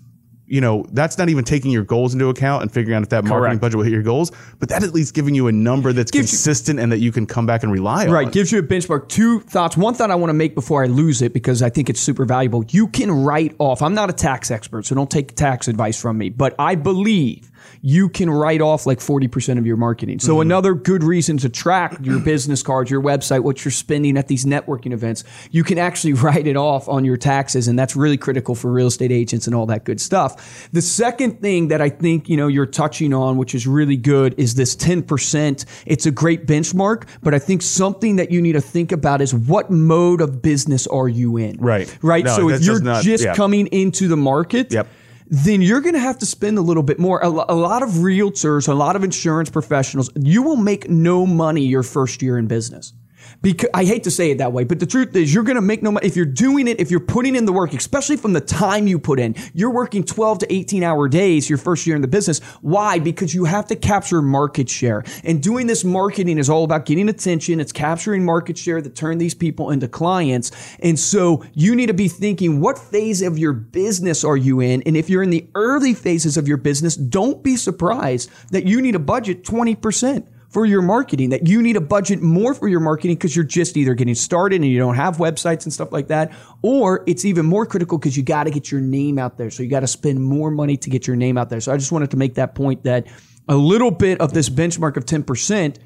you 0.48 0.60
know, 0.60 0.84
that's 0.92 1.18
not 1.18 1.28
even 1.28 1.44
taking 1.44 1.70
your 1.70 1.84
goals 1.84 2.14
into 2.14 2.28
account 2.28 2.62
and 2.62 2.72
figuring 2.72 2.96
out 2.96 3.02
if 3.02 3.10
that 3.10 3.22
marketing 3.24 3.50
Correct. 3.50 3.60
budget 3.60 3.76
will 3.76 3.84
hit 3.84 3.92
your 3.92 4.02
goals, 4.02 4.32
but 4.58 4.70
that 4.70 4.82
at 4.82 4.94
least 4.94 5.12
giving 5.14 5.34
you 5.34 5.46
a 5.46 5.52
number 5.52 5.92
that's 5.92 6.10
Gives 6.10 6.32
you- 6.32 6.36
consistent 6.36 6.80
and 6.80 6.90
that 6.90 6.98
you 6.98 7.12
can 7.12 7.26
come 7.26 7.44
back 7.46 7.62
and 7.62 7.70
rely 7.70 8.06
on. 8.06 8.12
Right, 8.12 8.32
gives 8.32 8.50
you 8.50 8.58
a 8.58 8.62
benchmark. 8.62 9.08
Two 9.08 9.40
thoughts. 9.40 9.76
One 9.76 9.92
thought 9.94 10.10
I 10.10 10.14
want 10.14 10.30
to 10.30 10.34
make 10.34 10.54
before 10.54 10.82
I 10.82 10.86
lose 10.86 11.20
it 11.22 11.32
because 11.34 11.62
I 11.62 11.68
think 11.70 11.90
it's 11.90 12.00
super 12.00 12.24
valuable. 12.24 12.64
You 12.70 12.88
can 12.88 13.10
write 13.10 13.54
off. 13.58 13.82
I'm 13.82 13.94
not 13.94 14.08
a 14.10 14.12
tax 14.14 14.50
expert, 14.50 14.86
so 14.86 14.94
don't 14.94 15.10
take 15.10 15.34
tax 15.36 15.68
advice 15.68 16.00
from 16.00 16.16
me, 16.16 16.30
but 16.30 16.54
I 16.58 16.74
believe 16.76 17.50
you 17.82 18.09
can 18.09 18.31
write 18.31 18.61
off 18.61 18.87
like 18.87 18.99
40% 18.99 19.59
of 19.59 19.67
your 19.67 19.76
marketing. 19.76 20.19
So 20.19 20.35
mm-hmm. 20.35 20.43
another 20.43 20.75
good 20.75 21.03
reason 21.03 21.38
to 21.38 21.49
track 21.49 21.99
your 22.03 22.20
business 22.20 22.62
cards, 22.62 22.91
your 22.91 23.03
website, 23.03 23.43
what 23.43 23.65
you're 23.65 23.73
spending 23.73 24.17
at 24.17 24.29
these 24.29 24.44
networking 24.44 24.93
events, 24.93 25.25
you 25.50 25.65
can 25.65 25.79
actually 25.79 26.12
write 26.29 26.47
it 26.47 26.56
off 26.56 26.88
on 26.88 27.05
your 27.05 27.17
taxes 27.17 27.69
and 27.69 27.79
that's 27.79 27.97
really 27.97 28.17
critical 28.17 28.55
for 28.55 28.70
real 28.73 28.88
estate 28.88 29.12
agents 29.12 29.47
and 29.47 29.55
all 29.55 29.67
that 29.67 29.85
good 29.85 30.00
stuff. 30.00 30.69
The 30.73 30.82
second 30.82 31.41
thing 31.41 31.69
that 31.69 31.81
I 31.81 31.88
think, 31.88 32.29
you 32.29 32.37
know, 32.37 32.49
you're 32.49 32.67
touching 32.67 33.15
on 33.15 33.37
which 33.37 33.55
is 33.55 33.67
really 33.67 33.97
good 33.97 34.35
is 34.38 34.55
this 34.55 34.75
10%. 34.76 35.65
It's 35.87 36.06
a 36.06 36.11
great 36.11 36.47
benchmark, 36.47 37.09
but 37.23 37.35
I 37.35 37.38
think 37.38 37.62
something 37.62 38.17
that 38.17 38.31
you 38.31 38.43
need 38.43 38.53
to 38.53 38.61
think 38.61 38.93
about 38.93 39.20
is 39.20 39.35
what 39.35 39.70
mode 39.70 40.20
of 40.20 40.43
business 40.43 40.87
are 40.87 41.09
you 41.09 41.37
in? 41.37 41.56
Right. 41.59 41.97
Right. 42.03 42.25
No, 42.25 42.37
so 42.37 42.49
if 42.49 42.62
you're 42.62 42.81
not- 42.81 43.05
just 43.05 43.25
yeah. 43.25 43.35
coming 43.35 43.67
into 43.69 44.09
the 44.09 44.17
market, 44.17 44.73
Yep. 44.73 44.88
Then 45.30 45.60
you're 45.60 45.80
going 45.80 45.94
to 45.94 46.00
have 46.00 46.19
to 46.19 46.26
spend 46.26 46.58
a 46.58 46.62
little 46.62 46.82
bit 46.82 46.98
more. 46.98 47.20
A, 47.22 47.28
lot 47.28 47.82
of 47.82 47.90
realtors, 47.90 48.69
a 48.69 48.75
lot 48.75 48.96
of 48.96 49.04
insurance 49.04 49.50
professionals, 49.50 50.10
you 50.16 50.42
will 50.42 50.56
make 50.56 50.88
no 50.88 51.26
money 51.26 51.62
your 51.62 51.82
first 51.82 52.22
year 52.22 52.38
in 52.38 52.46
business. 52.46 52.92
Because 53.40 53.70
I 53.73 53.85
hate 53.85 54.02
to 54.05 54.11
say 54.11 54.32
it 54.32 54.38
that 54.38 54.52
way, 54.52 54.64
but 54.64 54.81
the 54.81 54.87
truth 54.87 55.14
is 55.14 55.32
you're 55.32 55.44
going 55.44 55.56
to 55.56 55.62
make 55.62 55.81
no 55.81 55.93
money 55.93 56.05
if 56.06 56.17
you're 56.17 56.25
doing 56.25 56.67
it, 56.67 56.81
if 56.81 56.90
you're 56.90 56.99
putting 56.99 57.37
in 57.37 57.44
the 57.44 57.52
work, 57.52 57.73
especially 57.73 58.17
from 58.17 58.32
the 58.32 58.40
time 58.40 58.88
you 58.88 58.99
put 58.99 59.20
in. 59.20 59.37
You're 59.55 59.70
working 59.70 60.02
12 60.02 60.40
to 60.40 60.52
18 60.52 60.82
hour 60.82 61.08
days 61.08 61.49
your 61.49 61.58
first 61.58 61.87
year 61.87 61.94
in 61.94 62.02
the 62.02 62.08
business. 62.08 62.40
Why? 62.62 62.99
Because 62.99 63.35
you 63.35 63.44
have 63.44 63.69
to 63.69 63.76
capture 63.76 64.20
market 64.20 64.69
share. 64.69 65.05
And 65.23 65.40
doing 65.40 65.69
this 65.69 65.85
marketing 65.85 66.38
is 66.38 66.50
all 66.50 66.64
about 66.64 66.85
getting 66.85 67.08
attention. 67.08 67.60
It's 67.60 67.70
capturing 67.70 68.24
market 68.24 68.58
share 68.58 68.82
that 68.82 68.96
turn 68.96 69.19
these 69.19 69.34
people 69.34 69.70
into 69.70 69.86
clients. 69.86 70.51
And 70.81 70.98
so 70.98 71.44
you 71.55 71.77
need 71.77 71.86
to 71.86 71.94
be 71.94 72.08
thinking 72.08 72.60
what 72.60 72.77
phase 72.77 73.22
of 73.22 73.39
your 73.39 73.53
business 73.53 74.24
are 74.24 74.36
you 74.36 74.60
in? 74.60 74.82
And 74.82 74.96
if 74.96 75.08
you're 75.08 75.22
in 75.22 75.31
the 75.31 75.48
early 75.55 75.94
phases 75.94 76.36
of 76.36 76.48
your 76.48 76.56
business, 76.56 76.96
don't 76.96 77.43
be 77.44 77.56
surprised 77.56 78.31
that 78.51 78.67
you 78.67 78.82
need 78.82 78.96
a 78.96 79.01
budget 79.01 79.44
20% 79.44 80.27
for 80.48 80.64
your 80.64 80.81
marketing, 80.81 81.31
that 81.31 81.46
you 81.46 81.60
need 81.60 81.76
a 81.76 81.81
budget 81.81 82.22
more 82.22 82.55
for 82.55 82.69
your 82.69 82.81
marketing 82.81 83.17
because 83.17 83.36
you're 83.36 83.44
just 83.44 83.76
either 83.76 83.94
getting 83.94 84.14
started 84.14 84.56
and 84.56 84.64
you 84.70 84.78
don't 84.78 84.94
have 84.94 85.19
websites 85.19 85.64
and 85.64 85.72
stuff 85.72 85.93
like 85.93 86.08
that, 86.08 86.32
or 86.62 87.05
it's 87.06 87.24
even 87.24 87.44
more 87.44 87.67
critical 87.67 87.98
because 87.98 88.17
you 88.17 88.22
got 88.22 88.44
to 88.44 88.50
get 88.50 88.70
your 88.70 88.81
name 88.81 89.19
out 89.19 89.36
there. 89.36 89.50
So 89.50 89.62
you 89.62 89.69
got 89.69 89.81
to 89.81 89.86
spend 89.86 90.22
more 90.24 90.50
money 90.50 90.76
to 90.78 90.90
get 90.90 91.06
your 91.06 91.17
name 91.17 91.36
out 91.36 91.50
there. 91.50 91.60
So 91.60 91.72
I 91.72 91.76
just 91.76 91.93
wanted 91.93 92.10
to 92.12 92.17
make 92.17 92.34
that 92.34 92.55
point 92.55 92.84
that 92.84 93.06
a 93.48 93.56
little 93.56 93.90
bit 93.90 94.20
of 94.20 94.32
this 94.32 94.48
benchmark 94.48 94.96
of 94.96 95.05
10% 95.05 95.78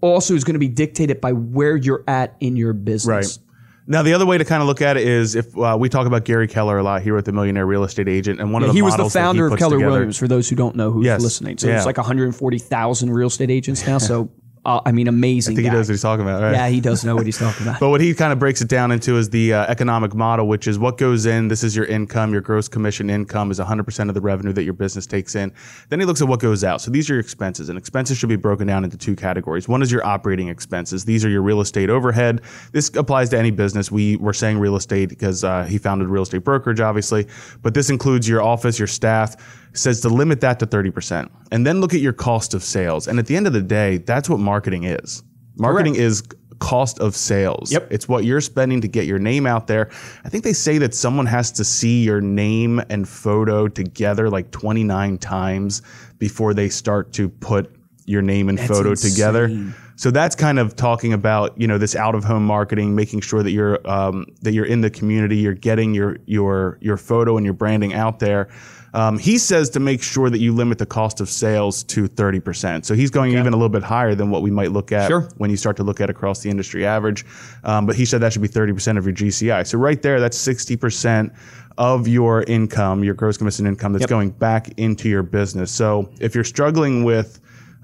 also 0.00 0.34
is 0.34 0.44
going 0.44 0.54
to 0.54 0.60
be 0.60 0.68
dictated 0.68 1.20
by 1.20 1.32
where 1.32 1.76
you're 1.76 2.04
at 2.06 2.36
in 2.40 2.56
your 2.56 2.72
business. 2.72 3.38
Right. 3.38 3.49
Now, 3.90 4.02
the 4.04 4.14
other 4.14 4.24
way 4.24 4.38
to 4.38 4.44
kind 4.44 4.62
of 4.62 4.68
look 4.68 4.80
at 4.82 4.96
it 4.96 5.04
is 5.06 5.34
if 5.34 5.58
uh, 5.58 5.76
we 5.78 5.88
talk 5.88 6.06
about 6.06 6.24
Gary 6.24 6.46
Keller 6.46 6.78
a 6.78 6.82
lot 6.84 7.02
here 7.02 7.12
with 7.16 7.24
the 7.24 7.32
Millionaire 7.32 7.66
Real 7.66 7.82
Estate 7.82 8.06
Agent, 8.08 8.40
and 8.40 8.52
one 8.52 8.62
of 8.62 8.68
the 8.68 8.72
he 8.72 8.82
was 8.82 8.94
the 8.94 8.98
models 8.98 9.12
that 9.14 9.18
he 9.18 9.24
founder 9.24 9.46
of 9.48 9.58
Keller 9.58 9.76
together- 9.78 9.90
Williams. 9.90 10.16
For 10.16 10.28
those 10.28 10.48
who 10.48 10.54
don't 10.54 10.76
know 10.76 10.92
who's 10.92 11.04
Yes. 11.06 11.20
listening, 11.20 11.58
so 11.58 11.66
Yeah. 11.66 11.76
it's 11.76 11.86
like 11.86 11.98
140,000 11.98 13.10
real 13.10 13.26
estate 13.26 13.50
agents 13.50 13.84
now. 13.86 13.98
So 13.98 14.30
uh, 14.62 14.80
I 14.84 14.92
mean, 14.92 15.08
amazing. 15.08 15.54
I 15.54 15.56
think 15.56 15.68
he 15.68 15.70
knows 15.70 15.88
what 15.88 15.94
he's 15.94 16.02
talking 16.02 16.22
about, 16.22 16.42
right? 16.42 16.52
Yeah, 16.52 16.68
he 16.68 16.80
does 16.80 17.02
know 17.02 17.16
what 17.16 17.24
he's 17.24 17.38
talking 17.38 17.62
about. 17.66 17.80
But 17.80 17.88
what 17.88 18.02
he 18.02 18.12
kind 18.12 18.30
of 18.30 18.38
breaks 18.38 18.60
it 18.60 18.68
down 18.68 18.92
into 18.92 19.16
is 19.16 19.30
the 19.30 19.54
uh, 19.54 19.64
economic 19.66 20.14
model, 20.14 20.48
which 20.48 20.66
is 20.66 20.78
what 20.78 20.98
goes 20.98 21.24
in. 21.24 21.48
This 21.48 21.64
is 21.64 21.74
your 21.74 21.86
income. 21.86 22.32
Your 22.32 22.42
gross 22.42 22.68
commission 22.68 23.08
income 23.08 23.50
is 23.50 23.58
100% 23.58 24.08
of 24.08 24.14
the 24.14 24.20
revenue 24.20 24.52
that 24.52 24.64
your 24.64 24.74
business 24.74 25.06
takes 25.06 25.34
in. 25.34 25.50
Then 25.88 25.98
he 25.98 26.04
looks 26.04 26.20
at 26.20 26.28
what 26.28 26.40
goes 26.40 26.62
out. 26.62 26.82
So 26.82 26.90
these 26.90 27.08
are 27.08 27.14
your 27.14 27.20
expenses, 27.20 27.70
and 27.70 27.78
expenses 27.78 28.18
should 28.18 28.28
be 28.28 28.36
broken 28.36 28.66
down 28.66 28.84
into 28.84 28.98
two 28.98 29.16
categories. 29.16 29.66
One 29.66 29.80
is 29.80 29.90
your 29.90 30.04
operating 30.04 30.48
expenses. 30.48 31.06
These 31.06 31.24
are 31.24 31.30
your 31.30 31.42
real 31.42 31.62
estate 31.62 31.88
overhead. 31.88 32.42
This 32.72 32.94
applies 32.96 33.30
to 33.30 33.38
any 33.38 33.50
business. 33.50 33.90
We 33.90 34.16
were 34.16 34.34
saying 34.34 34.58
real 34.58 34.76
estate 34.76 35.08
because 35.08 35.42
uh, 35.42 35.64
he 35.64 35.78
founded 35.78 36.08
real 36.08 36.24
estate 36.24 36.44
brokerage, 36.44 36.80
obviously, 36.80 37.26
but 37.62 37.72
this 37.72 37.88
includes 37.88 38.28
your 38.28 38.42
office, 38.42 38.78
your 38.78 38.88
staff. 38.88 39.36
Says 39.72 40.00
to 40.00 40.08
limit 40.08 40.40
that 40.40 40.58
to 40.58 40.66
30%. 40.66 41.30
And 41.52 41.64
then 41.64 41.80
look 41.80 41.94
at 41.94 42.00
your 42.00 42.12
cost 42.12 42.54
of 42.54 42.64
sales. 42.64 43.06
And 43.06 43.20
at 43.20 43.26
the 43.26 43.36
end 43.36 43.46
of 43.46 43.52
the 43.52 43.62
day, 43.62 43.98
that's 43.98 44.28
what 44.28 44.40
marketing 44.50 44.82
is. 44.84 45.22
Marketing 45.56 45.94
is 45.94 46.22
cost 46.58 46.98
of 46.98 47.14
sales. 47.14 47.72
Yep. 47.72 47.88
It's 47.90 48.08
what 48.08 48.24
you're 48.24 48.40
spending 48.40 48.80
to 48.80 48.88
get 48.88 49.06
your 49.06 49.18
name 49.18 49.46
out 49.46 49.68
there. 49.68 49.90
I 50.24 50.28
think 50.28 50.42
they 50.42 50.52
say 50.52 50.78
that 50.78 50.92
someone 50.92 51.26
has 51.26 51.52
to 51.52 51.64
see 51.64 52.02
your 52.02 52.20
name 52.20 52.82
and 52.90 53.08
photo 53.08 53.68
together 53.68 54.28
like 54.28 54.50
29 54.50 55.18
times 55.18 55.82
before 56.18 56.52
they 56.52 56.68
start 56.68 57.12
to 57.14 57.28
put 57.28 57.74
your 58.06 58.22
name 58.22 58.48
and 58.48 58.58
photo 58.58 58.94
together. 58.94 59.48
So 59.96 60.10
that's 60.10 60.34
kind 60.34 60.58
of 60.58 60.74
talking 60.76 61.12
about 61.12 61.60
you 61.60 61.68
know 61.68 61.78
this 61.78 61.94
out 61.94 62.14
of 62.14 62.24
home 62.24 62.44
marketing, 62.44 62.94
making 62.94 63.20
sure 63.20 63.42
that 63.42 63.50
you're 63.50 63.78
um, 63.88 64.26
that 64.40 64.52
you're 64.52 64.64
in 64.64 64.80
the 64.80 64.90
community, 64.90 65.36
you're 65.36 65.54
getting 65.54 65.94
your 65.94 66.16
your 66.26 66.78
your 66.80 66.96
photo 66.96 67.36
and 67.36 67.44
your 67.44 67.54
branding 67.54 67.92
out 67.94 68.18
there. 68.18 68.48
Um, 68.92 69.18
he 69.18 69.38
says 69.38 69.70
to 69.70 69.80
make 69.80 70.02
sure 70.02 70.30
that 70.30 70.38
you 70.38 70.52
limit 70.52 70.78
the 70.78 70.86
cost 70.86 71.20
of 71.20 71.28
sales 71.28 71.84
to 71.84 72.06
thirty 72.08 72.40
percent. 72.40 72.86
So 72.86 72.94
he's 72.94 73.10
going 73.10 73.32
even 73.32 73.48
a 73.52 73.56
little 73.56 73.68
bit 73.68 73.82
higher 73.82 74.14
than 74.14 74.30
what 74.30 74.42
we 74.42 74.50
might 74.50 74.72
look 74.72 74.90
at 74.92 75.08
Sure. 75.08 75.28
when 75.36 75.50
you 75.50 75.56
start 75.56 75.76
to 75.76 75.82
look 75.84 76.00
at 76.00 76.10
across 76.10 76.40
the 76.42 76.50
industry 76.50 76.84
average. 76.84 77.24
Um, 77.64 77.86
but 77.86 77.94
he 77.96 78.04
said 78.04 78.20
that 78.22 78.32
should 78.32 78.42
be 78.42 78.48
thirty 78.48 78.72
percent 78.72 78.98
of 78.98 79.06
your 79.06 79.14
GCI. 79.14 79.66
So 79.66 79.78
right 79.78 80.00
there, 80.02 80.18
that's 80.20 80.36
sixty 80.36 80.76
percent 80.76 81.32
of 81.78 82.08
your 82.08 82.42
income, 82.42 83.04
your 83.04 83.14
gross 83.14 83.36
commission 83.36 83.66
income 83.66 83.92
that's 83.92 84.06
going 84.06 84.30
back 84.30 84.68
into 84.76 85.08
your 85.08 85.22
business. 85.22 85.70
So 85.70 86.10
if 86.20 86.34
you're 86.34 86.44
struggling 86.44 87.04
with 87.04 87.40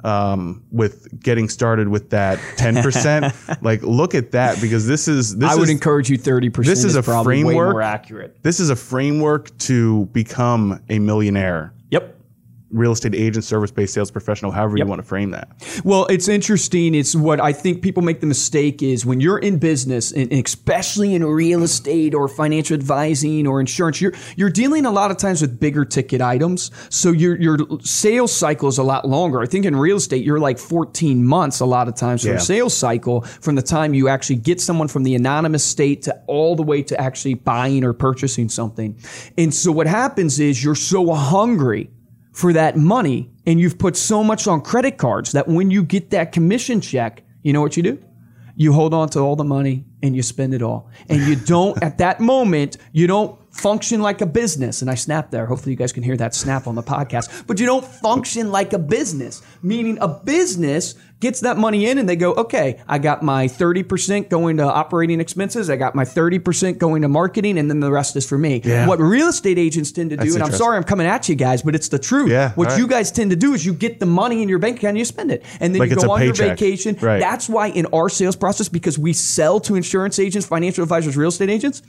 um, 0.07 0.63
with 0.71 1.21
getting 1.21 1.49
started 1.49 1.89
with 1.89 2.11
that 2.11 2.39
10%, 2.57 3.59
like 3.63 3.83
look 3.83 4.15
at 4.15 4.31
that 4.31 4.61
because 4.61 4.87
this 4.87 5.09
is, 5.09 5.37
this 5.37 5.51
I 5.51 5.55
would 5.57 5.65
is, 5.65 5.71
encourage 5.71 6.09
you 6.09 6.19
30%. 6.19 6.65
this 6.65 6.85
is 6.85 6.95
a 6.95 7.03
probably 7.03 7.43
way 7.43 7.55
framework. 7.55 7.73
more 7.73 7.83
accurate. 7.83 8.43
this 8.43 8.61
is 8.61 8.71
a 8.71 8.77
framework 8.77 9.57
to 9.59 10.07
become 10.07 10.81
a 10.89 10.99
millionaire, 10.99 11.73
Yep. 11.91 12.16
Real 12.71 12.91
estate 12.93 13.15
agent, 13.15 13.45
service-based 13.45 13.95
sales 13.95 14.11
professional, 14.11 14.51
however 14.51 14.77
Yep. 14.77 14.85
you 14.87 14.89
want 14.91 15.01
to 15.01 15.07
frame 15.07 15.31
that. 15.31 15.49
Well, 15.85 16.07
it's 16.07 16.27
interesting. 16.29 16.95
It's 16.97 17.15
what 17.15 17.41
I 17.41 17.53
think 17.53 17.81
people 17.81 18.03
make 18.03 18.21
the 18.21 18.27
mistake 18.27 18.83
is 18.83 19.07
when 19.07 19.21
you're 19.21 19.39
in 19.39 19.59
business, 19.59 20.11
and 20.13 20.33
especially 20.33 21.15
in 21.15 21.25
real 21.25 21.63
estate 21.63 22.15
or 22.15 22.27
financial 22.27 22.75
advising 22.75 23.47
or 23.47 23.61
insurance, 23.61 24.01
you're 24.01 24.13
you're 24.37 24.51
dealing 24.51 24.85
a 24.85 24.91
lot 24.91 25.11
of 25.13 25.17
times 25.17 25.41
with 25.43 25.61
bigger 25.61 25.85
ticket 25.85 26.21
items. 26.21 26.71
So 26.89 27.13
your 27.13 27.37
your 27.41 27.59
sales 27.83 28.33
cycle 28.33 28.69
is 28.69 28.79
a 28.79 28.83
lot 28.83 29.09
longer. 29.09 29.41
I 29.41 29.47
think 29.47 29.65
in 29.65 29.77
real 29.77 29.97
estate, 29.97 30.25
you're 30.25 30.41
like 30.41 30.59
14 30.59 31.25
months 31.25 31.61
a 31.61 31.67
lot 31.67 31.87
of 31.89 31.95
times 31.95 32.23
for 32.23 32.29
Yeah. 32.31 32.35
a 32.37 32.41
sales 32.41 32.75
cycle 32.75 33.21
from 33.41 33.55
the 33.55 33.63
time 33.63 33.95
you 33.95 34.09
actually 34.09 34.37
get 34.37 34.61
someone 34.61 34.89
from 34.89 35.05
the 35.05 35.15
anonymous 35.15 35.63
state 35.65 36.03
to 36.03 36.17
all 36.27 36.57
the 36.57 36.63
way 36.65 36.83
to 36.83 37.01
actually 37.01 37.35
buying 37.35 37.85
or 37.85 37.93
purchasing 37.93 38.49
something. 38.49 38.97
And 39.39 39.55
so 39.55 39.71
what 39.71 39.87
happens 39.87 40.41
is 40.41 40.65
you're 40.65 40.75
so 40.75 41.13
hungry 41.15 41.91
for 42.37 42.53
that 42.53 42.77
money 42.77 43.31
and 43.47 43.59
you've 43.59 43.79
put 43.79 43.97
so 43.97 44.23
much 44.23 44.47
on 44.47 44.61
credit 44.61 44.99
cards 44.99 45.33
that 45.33 45.49
when 45.49 45.71
you 45.71 45.83
get 45.83 46.11
that 46.11 46.33
commission 46.33 46.83
check, 46.83 47.23
you 47.43 47.51
know 47.51 47.63
what 47.63 47.79
you 47.79 47.83
do? 47.83 47.99
You 48.57 48.75
hold 48.75 48.93
on 48.93 49.09
to 49.11 49.21
all 49.21 49.37
the 49.37 49.45
money 49.45 49.87
and 50.03 50.15
you 50.15 50.23
spend 50.23 50.53
it 50.53 50.61
all. 50.61 50.91
And 51.09 51.23
you 51.23 51.37
don't, 51.37 51.83
at 51.83 51.97
that 51.97 52.21
moment, 52.21 52.77
you 52.93 53.07
don't 53.07 53.39
function 53.57 54.03
like 54.03 54.21
a 54.21 54.27
business. 54.27 54.83
And 54.83 54.91
I 54.91 54.95
snapped 54.95 55.31
there. 55.31 55.47
Hopefully 55.47 55.73
you 55.73 55.77
guys 55.77 55.93
can 55.93 56.03
hear 56.03 56.17
that 56.17 56.35
snap 56.35 56.67
on 56.67 56.75
the 56.75 56.83
podcast. 56.83 57.47
But 57.47 57.59
you 57.59 57.67
don't 57.67 57.85
function 57.85 58.53
like 58.53 58.73
a 58.73 58.79
business, 58.79 59.43
meaning 59.63 59.99
a 60.01 60.09
business 60.09 60.95
gets 61.19 61.41
that 61.41 61.57
money 61.57 61.87
in 61.87 61.97
and 61.97 62.07
they 62.07 62.17
go, 62.17 62.35
okay, 62.35 62.79
I 62.87 62.99
got 62.99 63.23
my 63.23 63.47
30% 63.47 64.29
going 64.29 64.59
to 64.59 64.65
operating 64.65 65.19
expenses. 65.19 65.71
I 65.71 65.77
got 65.77 65.95
my 65.95 66.05
30% 66.05 66.77
going 66.77 67.03
to 67.03 67.09
marketing 67.09 67.59
and 67.59 67.71
then 67.71 67.81
the 67.81 67.91
rest 67.91 68.17
is 68.17 68.29
for 68.29 68.37
me. 68.37 68.61
Yeah. 68.63 68.87
What 68.87 69.01
real 69.01 69.29
estate 69.29 69.59
agents 69.59 69.93
tend 69.93 70.11
to 70.11 70.17
do, 70.17 70.25
That's 70.25 70.35
and 70.35 70.45
I'm 70.45 70.53
sorry 70.53 70.77
I'm 70.77 70.85
coming 70.85 71.07
at 71.07 71.27
you 71.29 71.35
guys, 71.35 71.63
but 71.63 71.75
it's 71.75 71.89
the 71.89 71.99
truth. 71.99 72.31
Yeah, 72.31 72.53
What 72.53 72.69
right. 72.69 72.79
you 72.79 72.87
guys 72.87 73.11
tend 73.11 73.31
to 73.31 73.37
do 73.37 73.55
is 73.55 73.65
you 73.65 73.73
get 73.73 73.99
the 73.99 74.07
money 74.07 74.43
in 74.43 74.49
your 74.51 74.59
bank 74.59 74.77
account 74.77 74.91
and 74.91 74.99
you 74.99 75.07
spend 75.07 75.31
it. 75.31 75.43
And 75.59 75.75
then 75.75 75.81
Like 75.81 75.91
you 75.91 75.97
go 75.97 76.11
on 76.11 76.23
your 76.23 76.35
vacation. 76.35 76.99
Right. 77.01 77.19
That's 77.19 77.49
why 77.49 77.69
in 77.69 77.87
our 77.95 78.11
sales 78.11 78.37
process, 78.37 78.69
because 78.69 78.99
we 78.99 79.15
sell 79.15 79.59
to 79.61 79.75
insurance 79.75 80.19
agents, 80.19 80.47
financial 80.47 80.83
advisors, 80.83 81.17
real 81.17 81.31
estate 81.31 81.49
agents, 81.49 81.81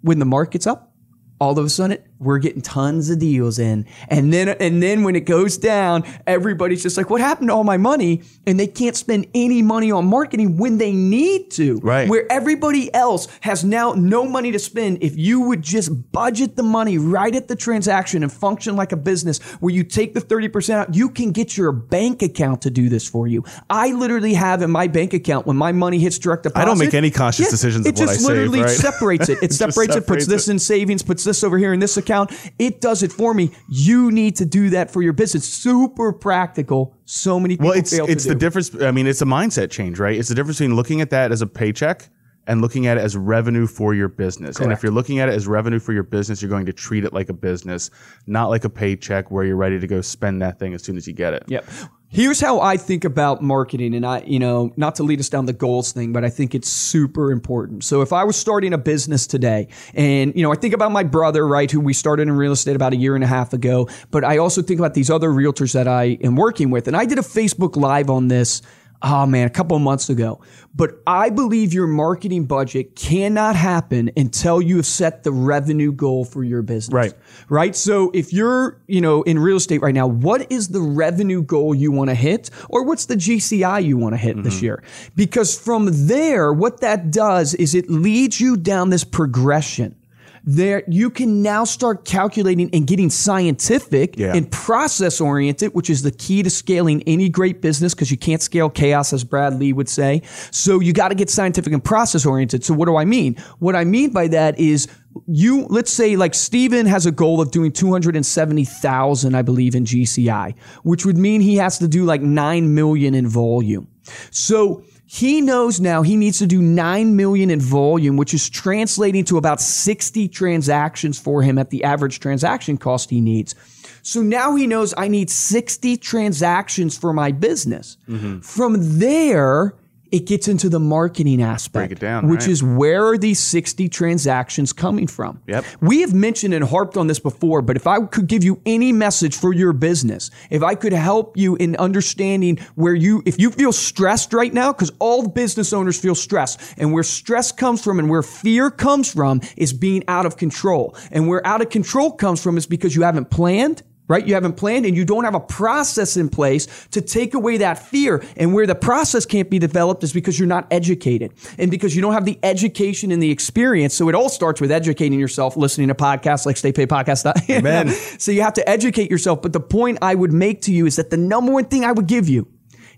when 0.00 0.18
the 0.18 0.24
market's 0.24 0.66
up, 0.66 0.94
all 1.40 1.58
of 1.58 1.64
a 1.64 1.68
sudden 1.68 1.98
we're 2.20 2.38
getting 2.38 2.60
tons 2.60 3.08
of 3.08 3.18
deals 3.18 3.58
in. 3.58 3.86
And 4.08 4.32
then 4.32 4.48
and 4.48 4.82
then 4.82 5.02
when 5.02 5.16
it 5.16 5.24
goes 5.24 5.56
down, 5.56 6.04
everybody's 6.26 6.82
just 6.82 6.96
like, 6.96 7.08
what 7.08 7.20
happened 7.20 7.48
to 7.48 7.54
all 7.54 7.64
my 7.64 7.78
money? 7.78 8.22
And 8.46 8.60
they 8.60 8.66
can't 8.66 8.94
spend 8.94 9.26
any 9.34 9.62
money 9.62 9.90
on 9.90 10.06
marketing 10.06 10.58
when 10.58 10.78
they 10.78 10.92
need 10.92 11.50
to. 11.52 11.78
Right. 11.78 12.08
Where 12.08 12.30
everybody 12.30 12.92
else 12.94 13.26
has 13.40 13.64
now 13.64 13.92
no 13.92 14.24
money 14.26 14.52
to 14.52 14.58
spend. 14.58 15.02
If 15.02 15.16
you 15.16 15.40
would 15.40 15.62
just 15.62 16.12
budget 16.12 16.56
the 16.56 16.62
money 16.62 16.98
right 16.98 17.34
at 17.34 17.48
the 17.48 17.56
transaction 17.56 18.22
and 18.22 18.30
function 18.30 18.76
like 18.76 18.92
a 18.92 18.96
business 18.96 19.40
where 19.60 19.72
you 19.72 19.82
take 19.82 20.12
the 20.12 20.20
30% 20.20 20.74
out, 20.74 20.94
you 20.94 21.08
can 21.08 21.32
get 21.32 21.56
your 21.56 21.72
bank 21.72 22.22
account 22.22 22.62
to 22.62 22.70
do 22.70 22.90
this 22.90 23.08
for 23.08 23.26
you. 23.26 23.44
I 23.70 23.92
literally 23.92 24.34
have 24.34 24.60
in 24.60 24.70
my 24.70 24.88
bank 24.88 25.14
account 25.14 25.46
when 25.46 25.56
my 25.56 25.72
money 25.72 25.98
hits 25.98 26.18
direct 26.18 26.42
deposit. 26.42 26.62
I 26.62 26.66
don't 26.66 26.78
make 26.78 26.92
any 26.92 27.10
conscious 27.10 27.50
decisions 27.50 27.86
It 27.86 27.96
just 27.96 28.12
I 28.12 28.16
save, 28.16 28.28
literally 28.28 28.60
right? 28.60 28.70
separates 28.70 29.28
it. 29.28 29.38
It 29.40 29.48
just 29.48 29.58
separates 29.58 29.96
it, 29.96 30.06
puts 30.06 30.24
separates 30.24 30.26
this 30.26 30.48
in 30.48 30.58
savings, 30.58 31.02
puts 31.02 31.24
this 31.24 31.42
over 31.42 31.56
here 31.56 31.72
in 31.72 31.80
this 31.80 31.96
account. 31.96 32.09
It 32.58 32.80
does 32.80 33.02
it 33.02 33.12
for 33.12 33.34
me. 33.34 33.52
You 33.68 34.10
need 34.10 34.36
to 34.36 34.44
do 34.44 34.70
that 34.70 34.90
for 34.90 35.02
your 35.02 35.12
business. 35.12 35.48
Super 35.48 36.12
practical. 36.12 36.94
So 37.04 37.38
many 37.38 37.56
people 37.56 37.72
fail. 37.72 37.72
Well, 37.72 37.78
it's 37.78 37.92
it's 37.92 38.24
the 38.24 38.34
do. 38.34 38.38
difference. 38.38 38.74
I 38.74 38.90
mean, 38.90 39.06
it's 39.06 39.22
a 39.22 39.26
mindset 39.26 39.70
change, 39.70 39.98
right? 39.98 40.18
It's 40.18 40.28
the 40.28 40.34
difference 40.34 40.58
between 40.58 40.76
looking 40.76 41.00
at 41.00 41.10
that 41.10 41.32
as 41.32 41.42
a 41.42 41.46
paycheck 41.46 42.10
and 42.50 42.60
looking 42.60 42.88
at 42.88 42.98
it 42.98 43.00
as 43.00 43.16
revenue 43.16 43.68
for 43.68 43.94
your 43.94 44.08
business. 44.08 44.58
And 44.58 44.72
if 44.72 44.82
you're 44.82 44.90
looking 44.90 45.20
at 45.20 45.28
it 45.28 45.36
as 45.36 45.46
revenue 45.46 45.78
for 45.78 45.92
your 45.92 46.02
business, 46.02 46.42
you're 46.42 46.50
going 46.50 46.66
to 46.66 46.72
treat 46.72 47.04
it 47.04 47.12
like 47.12 47.28
a 47.28 47.32
business, 47.32 47.90
not 48.26 48.50
like 48.50 48.64
a 48.64 48.68
paycheck 48.68 49.30
where 49.30 49.44
you're 49.44 49.54
ready 49.54 49.78
to 49.78 49.86
go 49.86 50.00
spend 50.00 50.42
that 50.42 50.58
thing 50.58 50.74
as 50.74 50.82
soon 50.82 50.96
as 50.96 51.06
you 51.06 51.12
get 51.12 51.32
it. 51.32 51.44
Yep. 51.46 51.64
Here's 52.08 52.40
how 52.40 52.60
I 52.60 52.76
think 52.76 53.04
about 53.04 53.40
marketing, 53.40 53.94
and 53.94 54.04
I, 54.04 54.22
you 54.26 54.40
know, 54.40 54.72
not 54.76 54.96
to 54.96 55.04
lead 55.04 55.20
us 55.20 55.28
down 55.28 55.46
the 55.46 55.52
goals 55.52 55.92
thing, 55.92 56.12
but 56.12 56.24
I 56.24 56.28
think 56.28 56.56
it's 56.56 56.68
super 56.68 57.30
important. 57.30 57.84
So 57.84 58.02
if 58.02 58.12
I 58.12 58.24
was 58.24 58.34
starting 58.34 58.72
a 58.72 58.78
business 58.78 59.28
today, 59.28 59.68
and 59.94 60.34
you 60.34 60.42
know, 60.42 60.50
I 60.50 60.56
think 60.56 60.74
about 60.74 60.90
my 60.90 61.04
brother, 61.04 61.46
right, 61.46 61.70
who 61.70 61.78
we 61.78 61.92
started 61.92 62.22
in 62.22 62.32
real 62.32 62.50
estate 62.50 62.74
about 62.74 62.92
a 62.92 62.96
year 62.96 63.14
and 63.14 63.22
a 63.22 63.28
half 63.28 63.52
ago, 63.52 63.88
but 64.10 64.24
I 64.24 64.38
also 64.38 64.60
think 64.60 64.80
about 64.80 64.94
these 64.94 65.08
other 65.08 65.30
realtors 65.30 65.72
that 65.74 65.86
I 65.86 66.18
am 66.24 66.34
working 66.34 66.70
with, 66.70 66.88
and 66.88 66.96
I 66.96 67.06
did 67.06 67.20
a 67.20 67.22
Facebook 67.22 67.76
Live 67.76 68.10
on 68.10 68.26
this. 68.26 68.60
Oh 69.02 69.24
man, 69.26 69.46
a 69.46 69.50
couple 69.50 69.76
of 69.76 69.82
months 69.82 70.10
ago. 70.10 70.40
But 70.74 71.00
I 71.06 71.30
believe 71.30 71.72
your 71.72 71.86
marketing 71.86 72.44
budget 72.44 72.94
cannot 72.94 73.56
happen 73.56 74.10
until 74.16 74.60
you 74.60 74.76
have 74.76 74.86
set 74.86 75.24
the 75.24 75.32
revenue 75.32 75.90
goal 75.90 76.24
for 76.24 76.44
your 76.44 76.62
business 76.62 76.94
Right. 76.94 77.14
right? 77.48 77.74
So 77.74 78.10
if 78.12 78.32
you're, 78.32 78.80
you 78.86 79.00
know, 79.00 79.22
in 79.22 79.38
real 79.38 79.56
estate 79.56 79.80
right 79.80 79.94
now, 79.94 80.06
what 80.06 80.50
is 80.52 80.68
the 80.68 80.80
revenue 80.80 81.42
goal 81.42 81.74
you 81.74 81.90
want 81.90 82.10
to 82.10 82.14
hit 82.14 82.50
or 82.68 82.84
what's 82.84 83.06
the 83.06 83.16
GCI 83.16 83.84
you 83.84 83.96
want 83.96 84.12
to 84.12 84.18
hit 84.18 84.42
this 84.42 84.56
mm-hmm. 84.56 84.64
year? 84.66 84.82
Because 85.16 85.58
from 85.58 86.06
there, 86.06 86.52
what 86.52 86.80
that 86.80 87.10
does 87.10 87.54
is 87.54 87.74
it 87.74 87.90
leads 87.90 88.40
you 88.40 88.56
down 88.56 88.90
this 88.90 89.04
progression. 89.04 89.96
There, 90.44 90.82
you 90.88 91.10
can 91.10 91.42
now 91.42 91.64
start 91.64 92.04
calculating 92.04 92.70
and 92.72 92.86
getting 92.86 93.10
scientific 93.10 94.18
Yeah. 94.18 94.34
and 94.34 94.50
process 94.50 95.20
oriented, 95.20 95.74
which 95.74 95.90
is 95.90 96.02
the 96.02 96.10
key 96.10 96.42
to 96.42 96.50
scaling 96.50 97.02
any 97.06 97.28
great 97.28 97.60
business 97.60 97.94
because 97.94 98.10
you 98.10 98.16
can't 98.16 98.40
scale 98.42 98.70
chaos, 98.70 99.12
as 99.12 99.24
Brad 99.24 99.58
Lea 99.58 99.72
would 99.72 99.88
say. 99.88 100.22
So 100.50 100.80
you 100.80 100.92
got 100.92 101.08
to 101.08 101.14
get 101.14 101.30
scientific 101.30 101.72
and 101.72 101.82
process 101.84 102.24
oriented. 102.24 102.64
So 102.64 102.74
what 102.74 102.86
do 102.86 102.96
I 102.96 103.04
mean? 103.04 103.36
What 103.58 103.76
I 103.76 103.84
mean 103.84 104.10
by 104.10 104.28
that 104.28 104.58
is 104.58 104.86
you, 105.26 105.66
let's 105.68 105.90
say 105.92 106.16
like 106.16 106.34
Steven 106.34 106.86
has 106.86 107.04
a 107.04 107.10
goal 107.10 107.40
of 107.40 107.50
doing 107.50 107.72
270,000, 107.72 109.34
I 109.34 109.42
believe, 109.42 109.74
in 109.74 109.84
GCI, 109.84 110.54
which 110.82 111.04
would 111.04 111.18
mean 111.18 111.40
he 111.40 111.56
has 111.56 111.78
to 111.78 111.88
do 111.88 112.04
like 112.04 112.22
9 112.22 112.74
million 112.74 113.14
in 113.14 113.26
volume. 113.26 113.88
So 114.30 114.82
he 115.12 115.40
knows 115.40 115.80
now 115.80 116.02
he 116.02 116.14
needs 116.14 116.38
to 116.38 116.46
do 116.46 116.62
9 116.62 117.16
million 117.16 117.50
in 117.50 117.60
volume, 117.60 118.16
which 118.16 118.32
is 118.32 118.48
translating 118.48 119.24
to 119.24 119.38
about 119.38 119.60
60 119.60 120.28
transactions 120.28 121.18
for 121.18 121.42
him 121.42 121.58
at 121.58 121.70
the 121.70 121.82
average 121.82 122.20
transaction 122.20 122.78
cost 122.78 123.10
he 123.10 123.20
needs. 123.20 123.56
So 124.02 124.22
now 124.22 124.54
he 124.54 124.68
knows 124.68 124.94
I 124.96 125.08
need 125.08 125.28
60 125.28 125.96
transactions 125.96 126.96
for 126.96 127.12
my 127.12 127.32
business. 127.32 127.96
Mm-hmm. 128.08 128.38
From 128.38 128.76
there, 129.00 129.74
it 130.12 130.26
gets 130.26 130.48
into 130.48 130.68
the 130.68 130.80
marketing 130.80 131.42
aspect, 131.42 131.88
Break 131.88 131.92
it 131.92 132.00
down, 132.00 132.28
which 132.28 132.40
right. 132.40 132.48
is 132.50 132.62
where 132.62 133.06
are 133.06 133.18
these 133.18 133.38
60 133.38 133.88
transactions 133.88 134.72
coming 134.72 135.06
from? 135.06 135.40
Yep. 135.46 135.64
We 135.80 136.00
have 136.00 136.14
mentioned 136.14 136.54
and 136.54 136.64
harped 136.64 136.96
on 136.96 137.06
this 137.06 137.18
before, 137.18 137.62
but 137.62 137.76
if 137.76 137.86
I 137.86 138.00
could 138.06 138.26
give 138.26 138.44
you 138.44 138.60
any 138.66 138.92
message 138.92 139.36
for 139.36 139.52
your 139.52 139.72
business, 139.72 140.30
if 140.50 140.62
I 140.62 140.74
could 140.74 140.92
help 140.92 141.36
you 141.36 141.56
in 141.56 141.76
understanding 141.76 142.58
where 142.74 142.94
you, 142.94 143.22
if 143.26 143.38
you 143.38 143.50
feel 143.50 143.72
stressed 143.72 144.32
right 144.32 144.52
now, 144.52 144.72
because 144.72 144.90
all 144.98 145.28
business 145.28 145.72
owners 145.72 145.98
feel 145.98 146.14
stressed, 146.14 146.60
and 146.76 146.92
where 146.92 147.02
stress 147.02 147.52
comes 147.52 147.82
from 147.82 147.98
and 147.98 148.08
where 148.08 148.22
fear 148.22 148.70
comes 148.70 149.12
from 149.12 149.40
is 149.56 149.72
being 149.72 150.02
out 150.08 150.26
of 150.26 150.36
control. 150.36 150.96
And 151.10 151.28
where 151.28 151.46
out 151.46 151.60
of 151.60 151.70
control 151.70 152.12
comes 152.12 152.42
from 152.42 152.56
is 152.56 152.66
because 152.66 152.96
you 152.96 153.02
haven't 153.02 153.30
planned, 153.30 153.82
right? 154.10 154.26
You 154.26 154.34
haven't 154.34 154.54
planned 154.54 154.86
and 154.86 154.96
you 154.96 155.04
don't 155.04 155.22
have 155.22 155.36
a 155.36 155.40
process 155.40 156.16
in 156.16 156.28
place 156.28 156.66
to 156.90 157.00
take 157.00 157.32
away 157.32 157.58
that 157.58 157.78
fear. 157.78 158.24
And 158.36 158.52
where 158.52 158.66
the 158.66 158.74
process 158.74 159.24
can't 159.24 159.48
be 159.48 159.60
developed 159.60 160.02
is 160.02 160.12
because 160.12 160.36
you're 160.36 160.48
not 160.48 160.66
educated 160.72 161.32
and 161.58 161.70
because 161.70 161.94
you 161.94 162.02
don't 162.02 162.12
have 162.12 162.24
the 162.24 162.36
education 162.42 163.12
and 163.12 163.22
the 163.22 163.30
experience. 163.30 163.94
So 163.94 164.08
it 164.08 164.16
all 164.16 164.28
starts 164.28 164.60
with 164.60 164.72
educating 164.72 165.20
yourself, 165.20 165.56
listening 165.56 165.88
to 165.88 165.94
podcasts 165.94 166.44
like 166.44 166.56
Stay 166.56 166.72
Paid 166.72 166.88
Podcast. 166.88 167.20
Amen. 167.50 167.88
so 168.18 168.32
you 168.32 168.42
have 168.42 168.54
to 168.54 168.68
educate 168.68 169.10
yourself. 169.12 169.42
But 169.42 169.52
the 169.52 169.60
point 169.60 169.98
I 170.02 170.16
would 170.16 170.32
make 170.32 170.62
to 170.62 170.72
you 170.72 170.86
is 170.86 170.96
that 170.96 171.10
the 171.10 171.16
number 171.16 171.52
one 171.52 171.66
thing 171.66 171.84
I 171.84 171.92
would 171.92 172.08
give 172.08 172.28
you 172.28 172.48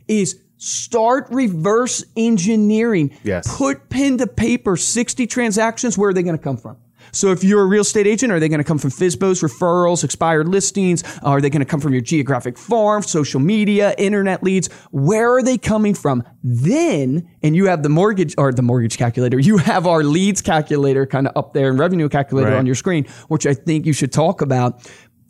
is 0.09 0.41
Start 0.65 1.27
reverse 1.33 2.05
engineering. 2.17 3.19
Yes. 3.25 3.57
Put 3.59 3.89
pen 3.89 4.19
to 4.19 4.29
paper 4.29 4.77
60 4.77 5.27
transactions. 5.27 5.99
Where 5.99 6.11
are 6.11 6.15
they 6.15 6.23
going 6.23 6.39
to 6.39 6.43
come 6.43 6.57
from? 6.57 6.77
So 7.11 7.33
if 7.33 7.43
you're 7.43 7.63
a 7.63 7.67
real 7.67 7.83
estate 7.83 8.07
agent, 8.07 8.33
are 8.33 8.39
they 8.41 8.49
going 8.49 8.59
to 8.61 8.65
come 8.65 8.79
from 8.79 8.91
FISBOs, 8.91 9.43
referrals, 9.43 10.05
expired 10.05 10.49
listings? 10.49 11.03
Are 11.23 11.41
they 11.41 11.51
going 11.51 11.61
to 11.61 11.67
come 11.67 11.81
from 11.81 11.93
your 11.93 12.03
geographic 12.03 12.57
farm, 12.57 13.03
social 13.03 13.41
media, 13.41 13.95
internet 13.99 14.43
leads? 14.43 14.69
Where 14.91 15.35
are 15.35 15.43
they 15.43 15.59
coming 15.59 15.95
from? 15.95 16.23
Then, 16.45 17.29
and 17.43 17.57
you 17.57 17.67
have 17.67 17.83
the 17.83 17.89
mortgage 17.89 18.35
or 18.39 18.53
the 18.53 18.63
mortgage 18.63 18.97
calculator, 18.99 19.39
you 19.39 19.57
have 19.59 19.87
our 19.87 20.03
leads 20.05 20.41
calculator 20.43 21.07
kind 21.07 21.27
of 21.27 21.37
up 21.37 21.53
there 21.55 21.71
and 21.71 21.79
revenue 21.79 22.09
calculator 22.09 22.51
Right. 22.51 22.59
on 22.59 22.67
your 22.67 22.75
screen, 22.75 23.07
which 23.29 23.47
I 23.47 23.55
think 23.55 23.87
you 23.87 23.93
should 23.93 24.13
talk 24.13 24.41
about. 24.43 24.81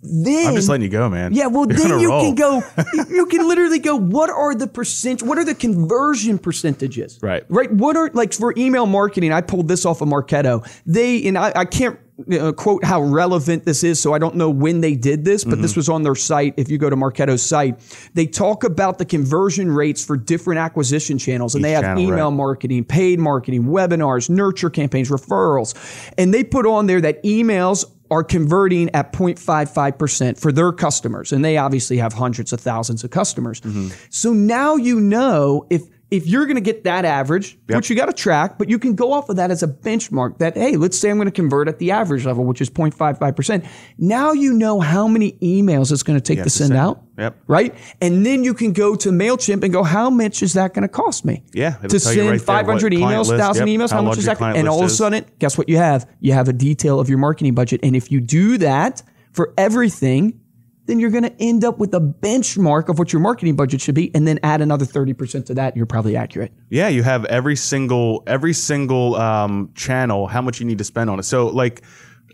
Then 0.03 0.49
I'm 0.49 0.55
just 0.57 0.69
letting 0.69 0.83
you 0.83 0.89
go, 0.89 1.09
man. 1.09 1.33
yeah, 1.33 1.47
well, 1.47 1.67
You're 1.69 1.79
then 1.79 2.01
you 2.01 2.09
roll. 2.09 2.23
can 2.23 2.35
go. 2.35 2.63
you- 3.09 3.27
can 3.27 3.47
literally 3.49 3.79
go. 3.79 3.97
What 3.97 4.31
are 4.31 4.55
the 4.55 4.67
percent? 4.67 5.23
What 5.23 5.39
are 5.39 5.45
the 5.45 5.55
conversion 5.55 6.39
percentages? 6.39 7.19
Right. 7.23 7.45
Right. 7.49 7.71
What 7.73 7.97
are 7.97 8.11
like 8.13 8.33
for 8.33 8.53
email 8.57 8.85
marketing? 8.87 9.33
I 9.33 9.41
pulled 9.43 9.69
this 9.69 9.87
off 9.87 10.01
of 10.01 10.09
Marketo. 10.09 10.69
They 10.87 11.27
and 11.29 11.39
I, 11.39 11.53
I 11.55 11.65
can't 11.65 11.99
uh, 12.33 12.53
quote 12.53 12.85
how 12.85 13.01
relevant 13.01 13.65
this 13.65 13.85
is, 13.85 14.01
so 14.01 14.13
I 14.13 14.19
don't 14.19 14.35
know 14.35 14.51
when 14.51 14.81
they 14.81 14.95
did 14.97 15.25
this, 15.25 15.45
but 15.45 15.55
Mm-hmm. 15.55 15.63
this 15.63 15.77
was 15.77 15.89
on 15.89 16.03
their 16.03 16.15
site. 16.17 16.55
If 16.57 16.69
you 16.69 16.79
go 16.79 16.91
to 16.91 16.97
Marketo's 16.97 17.43
site, 17.43 17.79
they 18.15 18.27
talk 18.27 18.65
about 18.65 18.99
the 18.99 19.05
conversion 19.05 19.71
rates 19.71 20.05
for 20.05 20.17
different 20.17 20.59
acquisition 20.59 21.17
channels, 21.17 21.55
and 21.55 21.65
they 21.65 21.71
have 21.73 21.83
channel, 21.85 22.03
email 22.03 22.29
right. 22.31 22.37
marketing, 22.37 22.85
paid 22.85 23.19
marketing, 23.21 23.65
webinars, 23.65 24.29
nurture 24.29 24.69
campaigns, 24.71 25.11
referrals. 25.11 25.75
And 26.19 26.35
they 26.35 26.43
put 26.45 26.67
on 26.67 26.87
there 26.87 27.01
that 27.01 27.23
emails 27.25 27.85
are 28.13 28.23
converting 28.23 28.91
at 28.95 29.13
0.55% 29.13 30.39
for 30.39 30.53
their 30.53 30.71
customers. 30.71 31.33
And 31.33 31.43
they 31.43 31.57
obviously 31.57 31.97
have 31.97 32.13
hundreds 32.13 32.53
of 32.53 32.61
thousands 32.61 33.03
of 33.05 33.11
customers. 33.11 33.63
Mm-hmm. 33.63 33.89
So 34.11 34.35
now 34.35 34.77
you 34.77 35.01
know 35.01 35.67
if 35.71 35.83
if 36.13 36.27
you're 36.27 36.45
going 36.45 36.57
to 36.57 36.61
get 36.61 36.85
that 36.85 37.07
average, 37.07 37.59
which 37.69 37.89
you 37.89 37.97
got 37.97 38.05
to 38.05 38.13
track, 38.13 38.59
but 38.59 38.69
you 38.69 38.79
can 38.79 38.95
go 38.95 39.15
off 39.15 39.31
of 39.31 39.37
that 39.37 39.51
as 39.51 39.63
a 39.63 39.67
benchmark 39.67 40.37
that, 40.39 40.55
hey, 40.55 40.77
let's 40.77 40.99
say 40.99 41.09
I'm 41.09 41.17
going 41.17 41.25
to 41.25 41.33
convert 41.33 41.69
at 41.69 41.79
the 41.79 41.91
average 41.91 42.27
level, 42.27 42.45
which 42.45 42.61
is 42.61 42.69
0.55%. 42.69 43.67
Now 43.97 44.33
you 44.33 44.53
know 44.53 44.79
how 44.79 45.09
many 45.09 45.33
emails 45.41 45.91
it's 45.91 46.03
going 46.03 46.19
to 46.19 46.23
take 46.23 46.37
to 46.41 46.45
to 46.45 46.51
send 46.51 46.69
send. 46.69 46.79
out. 46.79 47.03
Yep. 47.17 47.39
Right. 47.47 47.75
And 48.03 48.27
then 48.27 48.45
you 48.45 48.53
can 48.53 48.75
go 48.75 48.95
to 48.95 49.09
MailChimp 49.09 49.65
and 49.65 49.73
go, 49.73 49.83
how 49.83 50.11
much 50.11 50.43
is 50.43 50.53
that 50.53 50.75
going 50.75 50.83
to 50.83 50.89
cost 50.89 51.25
me? 51.25 51.45
Yeah, 51.55 51.77
To 51.77 51.99
send 51.99 52.21
right 52.29 52.31
there 52.33 52.39
500 52.39 52.93
what 52.93 52.93
emails, 52.93 53.29
1,000 53.29 53.67
yep, 53.67 53.81
emails, 53.81 53.91
how, 53.91 53.97
how 53.97 54.03
much 54.03 54.19
is 54.19 54.27
that? 54.27 54.39
And 54.43 54.69
all 54.69 54.81
of 54.81 54.87
a 54.87 54.91
sudden, 54.91 55.25
guess 55.39 55.57
what 55.57 55.71
you 55.71 55.79
have? 55.79 56.07
You 56.21 56.35
have 56.35 56.47
a 56.47 56.53
detail 56.53 57.01
of 57.01 57.09
your 57.09 57.19
marketing 57.19 57.55
budget. 57.55 57.81
And 57.83 57.97
if 57.97 58.13
you 58.13 58.21
do 58.21 58.59
that 58.59 59.03
for 59.33 59.55
everything, 59.57 60.42
then 60.87 60.99
you're 60.99 61.11
going 61.11 61.23
to 61.25 61.35
end 61.41 61.65
up 61.65 61.79
with 61.79 61.95
a 61.95 62.01
benchmark 62.01 62.89
of 62.89 62.99
what 62.99 63.13
your 63.13 63.21
marketing 63.21 63.57
budget 63.57 63.81
should 63.81 63.95
be, 63.95 64.15
and 64.15 64.27
then 64.27 64.39
add 64.43 64.61
another 64.61 64.85
30% 64.85 65.47
to 65.47 65.55
that, 65.55 65.77
you're 65.77 65.87
probably 65.87 66.17
accurate. 66.17 66.53
Yeah, 66.71 66.89
you 66.89 67.03
have 67.03 67.25
every 67.27 67.57
single 67.57 68.23
every 68.27 68.53
single 68.53 69.15
um, 69.17 69.71
channel 69.75 70.27
how 70.27 70.43
much 70.43 70.61
you 70.61 70.67
need 70.67 70.79
to 70.79 70.85
spend 70.85 71.11
on 71.11 71.19
it. 71.19 71.25
So 71.25 71.47
like 71.49 71.83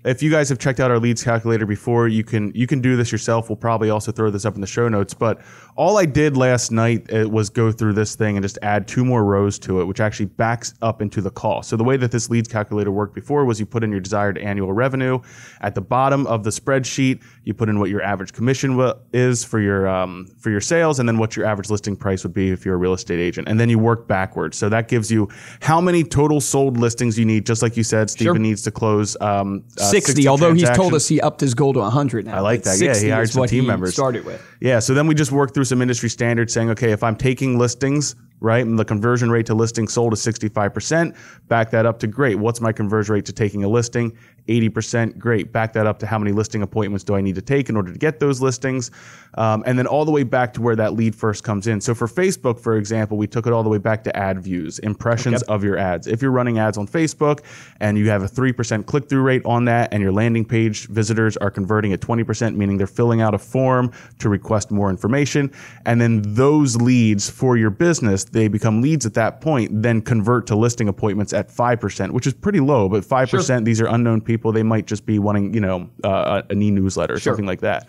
if 0.04 0.22
you 0.22 0.30
guys 0.30 0.48
have 0.48 0.58
checked 0.58 0.80
out 0.80 0.90
our 0.90 0.98
leads 0.98 1.22
calculator 1.22 1.66
before, 1.66 2.08
you 2.08 2.24
can 2.24 2.52
you 2.54 2.66
can 2.66 2.80
do 2.80 2.96
this 2.96 3.10
yourself. 3.12 3.48
We'll 3.48 3.56
probably 3.56 3.90
also 3.90 4.12
throw 4.12 4.30
this 4.30 4.44
up 4.44 4.54
in 4.54 4.60
the 4.60 4.66
show 4.66 4.88
notes. 4.88 5.14
But 5.14 5.40
all 5.76 5.98
I 5.98 6.04
did 6.04 6.36
last 6.36 6.70
night 6.70 7.12
uh, 7.12 7.28
was 7.28 7.50
go 7.50 7.72
through 7.72 7.92
this 7.94 8.14
thing 8.14 8.36
and 8.36 8.44
just 8.44 8.58
add 8.62 8.88
two 8.88 9.04
more 9.04 9.24
rows 9.24 9.58
to 9.60 9.80
it, 9.80 9.84
which 9.84 10.00
actually 10.00 10.26
backs 10.26 10.74
up 10.82 11.02
into 11.02 11.20
the 11.20 11.30
cost. 11.30 11.68
So 11.68 11.76
the 11.76 11.84
way 11.84 11.96
that 11.96 12.10
this 12.10 12.30
leads 12.30 12.48
calculator 12.48 12.90
worked 12.90 13.14
before 13.14 13.44
was 13.44 13.60
you 13.60 13.66
put 13.66 13.84
in 13.84 13.90
your 13.90 14.00
desired 14.00 14.38
annual 14.38 14.72
revenue. 14.72 15.20
At 15.60 15.74
the 15.74 15.80
bottom 15.80 16.26
of 16.26 16.44
the 16.44 16.50
spreadsheet, 16.50 17.22
you 17.44 17.54
put 17.54 17.68
in 17.68 17.78
what 17.78 17.90
your 17.90 18.02
average 18.02 18.32
commission 18.32 18.78
is 19.12 19.44
for 19.44 19.60
your 19.60 19.88
um, 19.88 20.26
for 20.38 20.50
your 20.50 20.60
sales, 20.60 20.98
and 20.98 21.08
then 21.08 21.18
what 21.18 21.36
your 21.36 21.46
average 21.46 21.70
listing 21.70 21.96
price 21.96 22.22
would 22.22 22.34
be 22.34 22.50
if 22.50 22.64
you're 22.64 22.74
a 22.74 22.78
real 22.78 22.92
estate 22.92 23.20
agent, 23.20 23.48
and 23.48 23.58
then 23.58 23.68
you 23.68 23.78
work 23.78 24.06
backwards. 24.08 24.56
So 24.56 24.68
that 24.68 24.88
gives 24.88 25.10
you 25.10 25.28
how 25.60 25.80
many 25.80 26.04
total 26.04 26.40
sold 26.40 26.76
listings 26.76 27.18
you 27.18 27.24
need. 27.24 27.46
Just 27.46 27.62
like 27.62 27.76
you 27.76 27.82
said, 27.82 28.10
Stephen 28.10 28.42
needs 28.42 28.62
to 28.62 28.70
close 28.70 29.16
um, 29.20 29.64
uh, 29.78 29.84
60, 30.04 30.28
although 30.28 30.54
he's 30.54 30.70
told 30.70 30.94
us 30.94 31.08
he 31.08 31.20
upped 31.20 31.40
his 31.40 31.54
goal 31.54 31.72
to 31.72 31.80
100 31.80 32.26
now. 32.26 32.36
I 32.36 32.40
like 32.40 32.62
that. 32.64 32.78
Yeah, 32.78 32.88
he 32.88 32.94
60 32.94 33.10
hired 33.10 33.24
is 33.24 33.32
some 33.32 33.46
team 33.46 33.62
he 33.64 33.68
members. 33.68 33.94
Started 33.94 34.24
with. 34.24 34.42
Yeah, 34.60 34.78
so 34.78 34.94
then 34.94 35.06
we 35.06 35.14
just 35.14 35.32
worked 35.32 35.54
through 35.54 35.64
some 35.64 35.82
industry 35.82 36.08
standards 36.08 36.52
saying, 36.52 36.70
okay, 36.70 36.92
if 36.92 37.02
I'm 37.02 37.16
taking 37.16 37.58
listings, 37.58 38.16
right, 38.40 38.64
and 38.64 38.78
the 38.78 38.84
conversion 38.84 39.30
rate 39.30 39.46
to 39.46 39.54
listing 39.54 39.88
sold 39.88 40.12
is 40.12 40.20
65%, 40.20 41.16
back 41.48 41.70
that 41.70 41.86
up 41.86 41.98
to 42.00 42.06
great. 42.06 42.36
What's 42.36 42.60
my 42.60 42.72
conversion 42.72 43.14
rate 43.14 43.26
to 43.26 43.32
taking 43.32 43.64
a 43.64 43.68
listing? 43.68 44.16
80%, 44.48 45.18
great. 45.18 45.52
Back 45.52 45.74
that 45.74 45.86
up 45.86 45.98
to 46.00 46.06
how 46.06 46.18
many 46.18 46.32
listing 46.32 46.62
appointments 46.62 47.04
do 47.04 47.14
I 47.14 47.20
need 47.20 47.34
to 47.34 47.42
take 47.42 47.68
in 47.68 47.76
order 47.76 47.92
to 47.92 47.98
get 47.98 48.18
those 48.18 48.40
listings? 48.40 48.90
Um, 49.34 49.62
and 49.66 49.78
then 49.78 49.86
all 49.86 50.04
the 50.04 50.10
way 50.10 50.22
back 50.22 50.54
to 50.54 50.62
where 50.62 50.74
that 50.76 50.94
lead 50.94 51.14
first 51.14 51.44
comes 51.44 51.66
in. 51.66 51.80
So 51.80 51.94
for 51.94 52.08
Facebook, 52.08 52.58
for 52.58 52.76
example, 52.76 53.18
we 53.18 53.26
took 53.26 53.46
it 53.46 53.52
all 53.52 53.62
the 53.62 53.68
way 53.68 53.78
back 53.78 54.02
to 54.04 54.16
ad 54.16 54.40
views, 54.40 54.78
impressions 54.78 55.42
of 55.42 55.62
your 55.62 55.76
ads. 55.76 56.06
If 56.06 56.22
you're 56.22 56.30
running 56.30 56.58
ads 56.58 56.78
on 56.78 56.88
Facebook 56.88 57.40
and 57.80 57.98
you 57.98 58.08
have 58.08 58.22
a 58.22 58.28
3% 58.28 58.86
click 58.86 59.08
through 59.08 59.22
rate 59.22 59.42
on 59.44 59.66
that 59.66 59.92
and 59.92 60.02
your 60.02 60.12
landing 60.12 60.44
page 60.44 60.88
visitors 60.88 61.36
are 61.36 61.50
converting 61.50 61.92
at 61.92 62.00
20%, 62.00 62.56
meaning 62.56 62.78
they're 62.78 62.86
filling 62.86 63.20
out 63.20 63.34
a 63.34 63.38
form 63.38 63.92
to 64.18 64.28
request 64.28 64.70
more 64.70 64.88
information. 64.88 65.52
And 65.84 66.00
then 66.00 66.22
those 66.24 66.76
leads 66.76 67.28
for 67.28 67.56
your 67.56 67.70
business, 67.70 68.24
they 68.24 68.48
become 68.48 68.80
leads 68.80 69.04
at 69.04 69.14
that 69.14 69.40
point, 69.42 69.82
then 69.82 70.00
convert 70.00 70.46
to 70.46 70.56
listing 70.56 70.88
appointments 70.88 71.32
at 71.34 71.48
5%, 71.48 72.10
which 72.12 72.26
is 72.26 72.32
pretty 72.32 72.60
low, 72.60 72.88
but 72.88 73.04
5%, 73.04 73.64
these 73.64 73.80
are 73.80 73.86
unknown 73.86 74.22
people. 74.22 74.37
They 74.42 74.62
might 74.62 74.86
just 74.86 75.06
be 75.06 75.18
wanting, 75.18 75.54
you 75.54 75.60
know, 75.60 75.88
uh, 76.04 76.42
an 76.50 76.62
e-newsletter 76.62 77.14
or 77.14 77.20
something 77.20 77.46
like 77.46 77.60
that. 77.60 77.88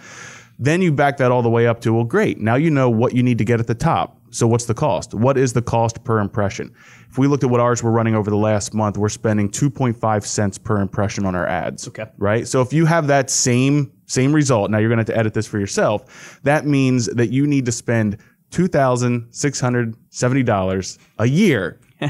Then 0.61 0.81
you 0.81 0.91
back 0.91 1.15
that 1.17 1.31
all 1.31 1.41
the 1.41 1.49
way 1.49 1.67
up 1.67 1.79
to, 1.81 1.93
well, 1.93 2.03
great. 2.03 2.39
Now 2.39 2.55
you 2.55 2.69
know 2.69 2.89
what 2.89 3.15
you 3.15 3.23
need 3.23 3.37
to 3.37 3.45
get 3.45 3.61
at 3.61 3.67
the 3.67 3.75
top. 3.75 4.17
So 4.31 4.45
what's 4.45 4.65
the 4.65 4.73
cost? 4.73 5.13
What 5.13 5.37
is 5.37 5.53
the 5.53 5.61
cost 5.61 6.03
per 6.03 6.19
impression? 6.19 6.75
If 7.09 7.17
we 7.17 7.27
looked 7.27 7.45
at 7.45 7.49
what 7.49 7.61
ours 7.61 7.81
were 7.81 7.91
running 7.91 8.13
over 8.13 8.29
the 8.29 8.37
last 8.37 8.73
month, 8.73 8.97
we're 8.97 9.07
spending 9.09 9.49
2.5 9.49 10.25
cents 10.25 10.57
per 10.57 10.81
impression 10.81 11.25
on 11.25 11.33
our 11.33 11.47
ads. 11.47 11.87
Okay. 11.87 12.07
Right? 12.17 12.45
So 12.47 12.61
if 12.61 12.73
you 12.73 12.85
have 12.85 13.07
that 13.07 13.29
same 13.29 13.93
same 14.05 14.33
result, 14.33 14.69
now 14.71 14.79
you're 14.79 14.89
going 14.89 14.97
to 14.97 15.01
have 15.01 15.15
to 15.15 15.17
edit 15.17 15.35
this 15.35 15.47
for 15.47 15.59
yourself. 15.59 16.39
That 16.43 16.65
means 16.65 17.05
that 17.07 17.29
you 17.29 17.45
need 17.45 17.65
to 17.67 17.71
spend 17.71 18.17
$2,670 18.51 20.97
a 21.19 21.27
year 21.27 21.79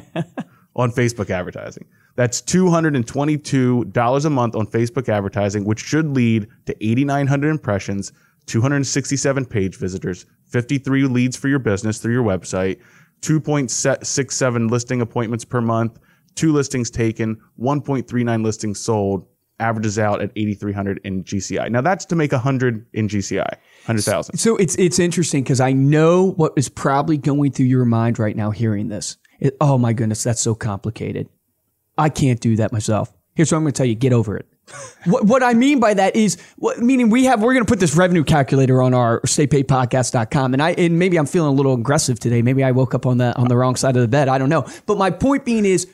on 0.75 0.91
Facebook 0.91 1.29
advertising. 1.29 1.85
That's 2.19 2.41
$222 2.41 4.25
a 4.25 4.29
month 4.29 4.53
on 4.53 4.67
Facebook 4.67 5.07
advertising, 5.07 5.63
which 5.63 5.79
should 5.79 6.09
lead 6.09 6.49
to 6.65 6.75
8,900 6.85 7.47
impressions, 7.47 8.11
267 8.45 9.45
page 9.45 9.77
visitors, 9.77 10.25
53 10.47 11.03
leads 11.03 11.37
for 11.37 11.47
your 11.47 11.59
business 11.59 11.99
through 11.99 12.11
your 12.11 12.25
website, 12.25 12.81
2.67 13.21 14.69
listing 14.69 14.99
appointments 14.99 15.45
per 15.45 15.61
month, 15.61 15.97
two 16.35 16.51
listings 16.51 16.91
taken, 16.91 17.39
1.39 17.57 18.43
listings 18.43 18.81
sold, 18.81 19.25
averages 19.61 19.97
out 19.97 20.21
at 20.21 20.33
8,300 20.35 20.99
in 21.05 21.23
GCI. 21.23 21.69
Now 21.71 21.79
that's 21.79 22.03
to 22.03 22.17
make 22.17 22.33
100 22.33 22.85
in 22.91 23.07
GCI, 23.07 23.47
100,000. 23.85 24.37
So 24.37 24.57
it's 24.57 24.75
it's 24.75 24.99
interesting 24.99 25.43
because 25.43 25.61
I 25.61 25.71
know 25.71 26.31
what 26.31 26.51
is 26.57 26.67
probably 26.67 27.17
going 27.17 27.53
through 27.53 27.67
your 27.67 27.85
mind 27.85 28.19
right 28.19 28.35
now 28.35 28.51
hearing 28.51 28.89
this. 28.89 29.15
It- 29.39 29.55
oh 29.61 29.77
my 29.77 29.93
goodness, 29.93 30.21
that's 30.21 30.41
so 30.41 30.53
complicated. 30.53 31.29
I 31.99 32.09
can't 32.09 32.39
do 32.39 32.55
that 32.55 32.71
myself. 32.71 33.13
Here's 33.35 33.51
what 33.51 33.57
I'm 33.57 33.63
going 33.63 33.73
to 33.73 33.77
tell 33.77 33.85
you: 33.85 33.95
get 33.95 34.13
over 34.13 34.37
it. 34.37 34.47
what, 35.05 35.25
what 35.25 35.43
I 35.43 35.53
mean 35.53 35.79
by 35.79 35.93
that 35.93 36.15
is, 36.15 36.37
what, 36.57 36.79
meaning 36.79 37.09
we 37.09 37.25
have 37.25 37.41
we're 37.41 37.53
going 37.53 37.65
to 37.65 37.69
put 37.69 37.79
this 37.79 37.95
revenue 37.95 38.23
calculator 38.23 38.81
on 38.81 38.93
our 38.93 39.21
staypaidpodcast.com, 39.21 40.53
and 40.53 40.61
I 40.61 40.71
and 40.71 40.99
maybe 40.99 41.17
I'm 41.17 41.25
feeling 41.25 41.49
a 41.49 41.55
little 41.55 41.73
aggressive 41.73 42.19
today. 42.19 42.41
Maybe 42.41 42.63
I 42.63 42.71
woke 42.71 42.93
up 42.93 43.05
on 43.05 43.17
the 43.17 43.35
on 43.37 43.47
the 43.47 43.57
wrong 43.57 43.75
side 43.75 43.95
of 43.95 44.01
the 44.01 44.07
bed. 44.07 44.27
I 44.27 44.37
don't 44.37 44.49
know. 44.49 44.67
But 44.85 44.97
my 44.97 45.11
point 45.11 45.45
being 45.45 45.65
is, 45.65 45.87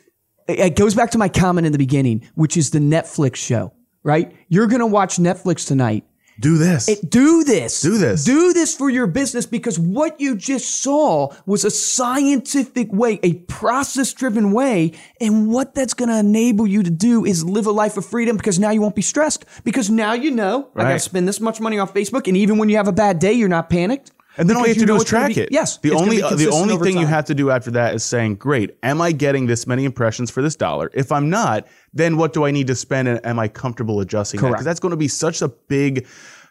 it 0.48 0.60
it 0.60 0.76
goes 0.76 0.96
back 0.96 1.12
to 1.12 1.18
my 1.18 1.30
comment 1.30 1.66
in 1.66 1.72
the 1.72 1.78
beginning, 1.78 2.28
which 2.36 2.58
is 2.58 2.72
the 2.72 2.80
Netflix 2.80 3.36
show. 3.36 3.74
Right? 4.04 4.36
You're 4.50 4.68
going 4.68 4.82
to 4.82 4.88
watch 4.88 5.18
Netflix 5.18 5.68
tonight. 5.68 6.06
Do 6.40 6.58
this. 6.58 6.86
Do 7.00 7.44
this. 7.44 7.82
Do 7.82 7.98
this. 7.98 8.26
Do 8.26 8.54
this 8.54 8.76
for 8.76 8.90
your 8.90 9.08
business 9.08 9.46
because 9.46 9.80
what 9.80 10.20
you 10.20 10.36
just 10.36 10.84
saw 10.84 11.34
was 11.46 11.64
a 11.64 11.72
scientific 11.72 12.92
way, 12.92 13.20
a 13.24 13.34
process 13.34 14.12
driven 14.12 14.52
way. 14.52 14.92
And 15.22 15.50
what 15.50 15.74
that's 15.74 15.94
going 15.94 16.10
to 16.10 16.20
enable 16.20 16.68
you 16.68 16.84
to 16.84 16.90
do 16.90 17.26
is 17.26 17.46
live 17.46 17.68
a 17.68 17.72
life 17.72 17.96
of 17.96 18.06
freedom 18.06 18.36
because 18.36 18.60
now 18.60 18.72
you 18.72 18.82
won't 18.82 18.96
be 18.96 19.02
stressed 19.02 19.46
because 19.64 19.90
now 19.90 20.14
you 20.14 20.32
know 20.32 20.70
I 20.76 20.84
got 20.84 20.94
to 20.94 21.00
spend 21.00 21.28
this 21.28 21.40
much 21.40 21.62
money 21.62 21.80
on 21.80 21.88
Facebook. 21.88 22.28
And 22.28 22.36
even 22.36 22.58
when 22.58 22.68
you 22.70 22.78
have 22.78 22.88
a 22.88 22.94
bad 22.94 23.20
day, 23.20 23.34
you're 23.34 23.48
not 23.48 23.70
panicked. 23.70 24.12
And 24.38 24.50
then 24.50 24.58
all 24.58 24.64
you 24.64 24.70
have 24.70 24.76
to 24.78 24.80
do 24.82 24.86
know 24.88 24.96
is 24.98 25.04
track 25.04 25.36
be- 25.36 25.42
it. 25.42 25.50
Yes. 25.52 25.78
The 25.78 25.92
only 25.92 26.18
be 26.18 26.22
the 26.22 26.50
only 26.52 26.78
thing 26.78 26.98
you 26.98 27.06
have 27.06 27.26
to 27.26 27.36
do 27.36 27.52
after 27.52 27.72
that 27.72 27.96
is 27.96 28.04
saying, 28.04 28.36
"Great, 28.36 28.78
am 28.84 29.02
I 29.02 29.12
getting 29.12 29.46
this 29.48 29.66
many 29.68 29.86
impressions 29.86 30.30
for 30.32 30.42
this 30.42 30.56
dollar? 30.56 30.90
If 30.94 31.12
I'm 31.12 31.30
not, 31.30 31.68
then 31.94 32.18
what 32.18 32.34
do 32.34 32.46
I 32.46 32.52
need 32.52 32.68
to 32.68 32.76
spend 32.76 33.08
and 33.08 33.26
am 33.26 33.40
I 33.40 33.48
comfortable 33.48 34.00
adjusting 34.02 34.40
that? 34.40 34.42
Correct. 34.42 34.54
Because 34.56 34.66
that's 34.66 34.80
going 34.80 34.92
to 34.92 34.98
be 34.98 35.08
such 35.08 35.42
a 35.42 35.48
big 35.48 36.06